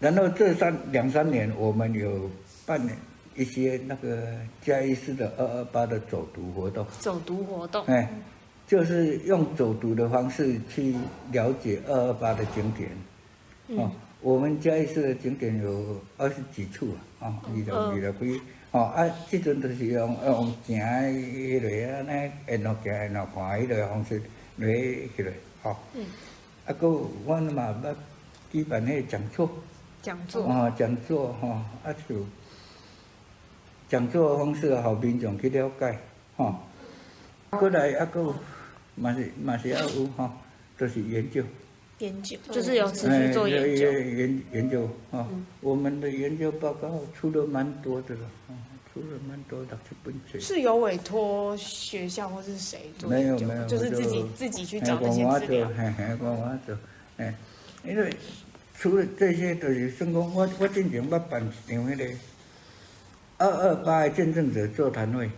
[0.00, 2.28] 然后这三两三年，我们有
[2.66, 2.80] 办
[3.36, 4.18] 一些那个
[4.64, 6.84] 嘉义市的二二八的走读活动。
[6.98, 7.84] 走读活动。
[7.86, 8.12] 哎，
[8.66, 10.94] 就是用走读的方式去
[11.32, 12.88] 了解二二八的景点。
[13.68, 13.90] 嗯、哦，
[14.20, 16.88] 我们嘉义市的景点有二十几处
[17.20, 18.40] 啊，啊、哦，二十二十几。
[18.72, 24.20] 哦，啊，即阵都是用用行迄个啊，那沿路行沿路看迄个方式
[24.56, 25.30] 来迄个，
[25.62, 25.76] 哦。
[25.94, 26.04] 嗯。
[26.66, 27.94] 啊，个我嘛要
[28.50, 29.48] 举办迄个讲座。
[30.02, 32.16] 讲座啊，讲座哈，啊就
[33.88, 35.98] 讲座的方式，好民众去了解
[36.36, 36.58] 哈。
[37.50, 38.34] 过来啊个，
[38.94, 40.32] 嘛是嘛是要有哈，
[40.78, 41.42] 都是研究。
[41.98, 43.92] 研究就是有持续做研究。
[43.92, 45.28] 研研究啊，
[45.60, 48.20] 我们的研究报告出了蛮多的了，
[48.92, 50.38] 出了蛮多的这本书。
[50.40, 53.08] 是有委托学校或是谁做？
[53.08, 55.70] 没有没有，就是自己自己去找这些资料。
[55.76, 56.76] 嘿嘿，我我做，
[57.16, 57.34] 哎，
[57.84, 58.12] 因为。
[58.76, 62.04] 除了这些，就是说我我进前要办一场那个
[63.38, 65.30] 二二八的见证者座谈会，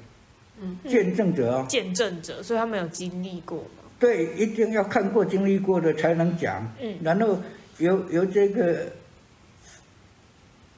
[0.61, 3.85] 嗯，见证者哦，见证者，所以他们有经历过吗？
[3.99, 6.67] 对，一定要看过、经历过的才能讲。
[6.81, 7.39] 嗯，然后
[7.79, 8.93] 由由这个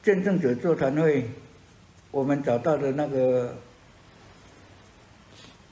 [0.03, 1.25] 见证者座谈会，
[2.11, 3.55] 我们找到的那个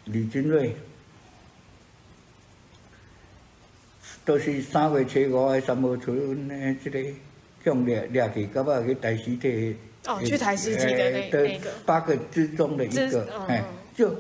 [0.06, 0.76] 李金瑞。
[4.26, 7.00] 都是三月初五的三月初呢，这个
[7.64, 9.74] 向掠掠去，到尾去抬尸体。
[10.06, 11.72] 哦，去抬尸体的那那个。
[11.86, 13.64] 八个之中的一个，哎，
[13.98, 14.16] 就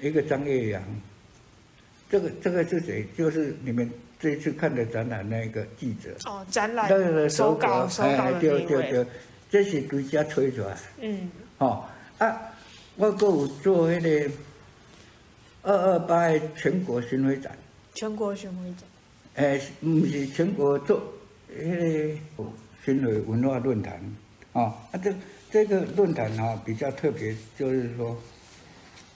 [0.00, 0.82] 一个张岳阳。
[2.10, 3.06] 这个这个是谁？
[3.16, 6.16] 就是你们这次看的展览那个记者。
[6.24, 6.88] 哦，展览。
[7.28, 8.40] 手稿手稿的那位。
[8.40, 9.06] 对对对，
[9.50, 10.76] 这是独家吹出来。
[11.02, 11.30] 嗯。
[11.58, 11.84] 哦
[12.16, 12.40] 啊，
[12.96, 14.30] 我阁有做那个
[15.62, 17.56] 二二八的全国巡回展。
[17.94, 18.88] 全国巡回展。
[19.34, 21.02] 诶，唔是全国做
[21.52, 22.44] 迄个
[22.84, 24.00] 巡回文化论坛，
[24.52, 25.14] 啊，啊，这
[25.50, 28.16] 这个论坛哈比较特别，就是说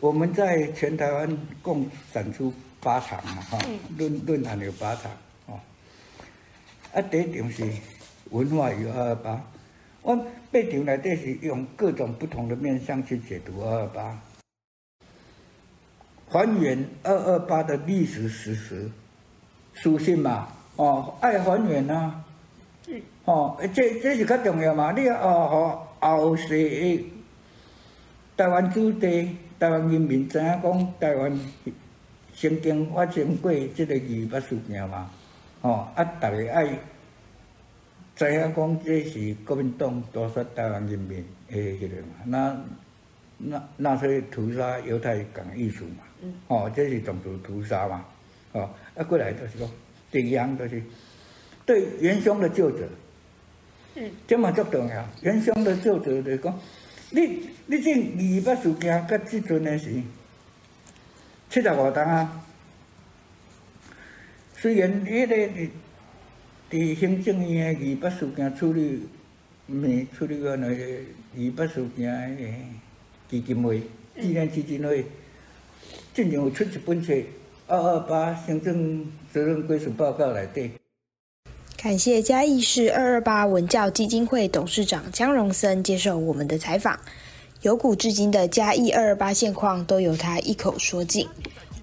[0.03, 3.59] 我们在全台湾共展出八场嘛，哈，
[3.97, 5.13] 论论坛有八场，
[5.47, 5.61] 哦，
[6.93, 7.65] 啊，第一场是
[8.31, 9.41] 文化与二二八，
[10.03, 14.19] 我八场内底是用各种不同的面向去解读二二八，
[16.29, 18.91] 还原二二八的历史事实。
[19.73, 22.25] 书信嘛，哦，哦，爱还原啊，
[23.25, 24.91] 哦，这这是较重要嘛。
[24.91, 27.05] 你哦，后世的
[28.37, 31.39] 台湾主地、台湾人民知影讲台湾
[32.35, 35.09] 曾经发生过即个二八事件嘛？
[35.61, 36.67] 哦，啊，逐个爱
[38.17, 42.13] 知影讲这是国民党屠杀台湾人民的迄个嘛？
[42.25, 42.61] 那
[43.39, 46.03] 那那些屠杀犹太人的意思嘛？
[46.49, 48.05] 哦，这是种族屠杀嘛？
[48.55, 49.69] 哦，啊，过来就是讲。
[50.11, 50.83] 这样就是
[51.65, 52.89] 对元凶的救者，
[53.95, 55.07] 嗯，这么足重要。
[55.21, 56.59] 元凶的救者就是讲，
[57.11, 59.87] 你你这二八事件到即阵的是
[61.49, 62.45] 七十五档啊。
[64.55, 65.71] 虽然迄个伫
[66.71, 69.09] 伫行政院的二八事件处理，
[69.65, 70.85] 没处理过那个
[71.35, 72.45] 二八事件的
[73.31, 73.81] 基金会、
[74.21, 75.07] 纪念基金会，
[76.13, 77.15] 最近有出一本册。
[77.69, 80.71] 二二八行政责任归属报告来对。
[81.79, 87.01] 感谢嘉义市二二八文教基金会董事长江荣森接受我们的采访。
[87.63, 91.29] 由古至今的嘉义二二八现况都由他一口说尽。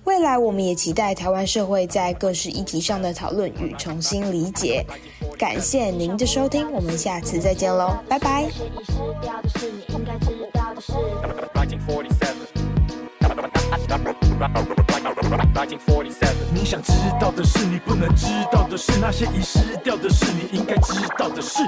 [0.03, 4.86] 未来我们也期待台湾社会在各式议题上的讨论与重新理解。
[5.38, 8.49] 感谢您的收听，我们下次再见喽，拜拜。
[16.53, 21.63] 你想知道的事，你不能知道的事，那些遗失掉的事，你应该知道的事。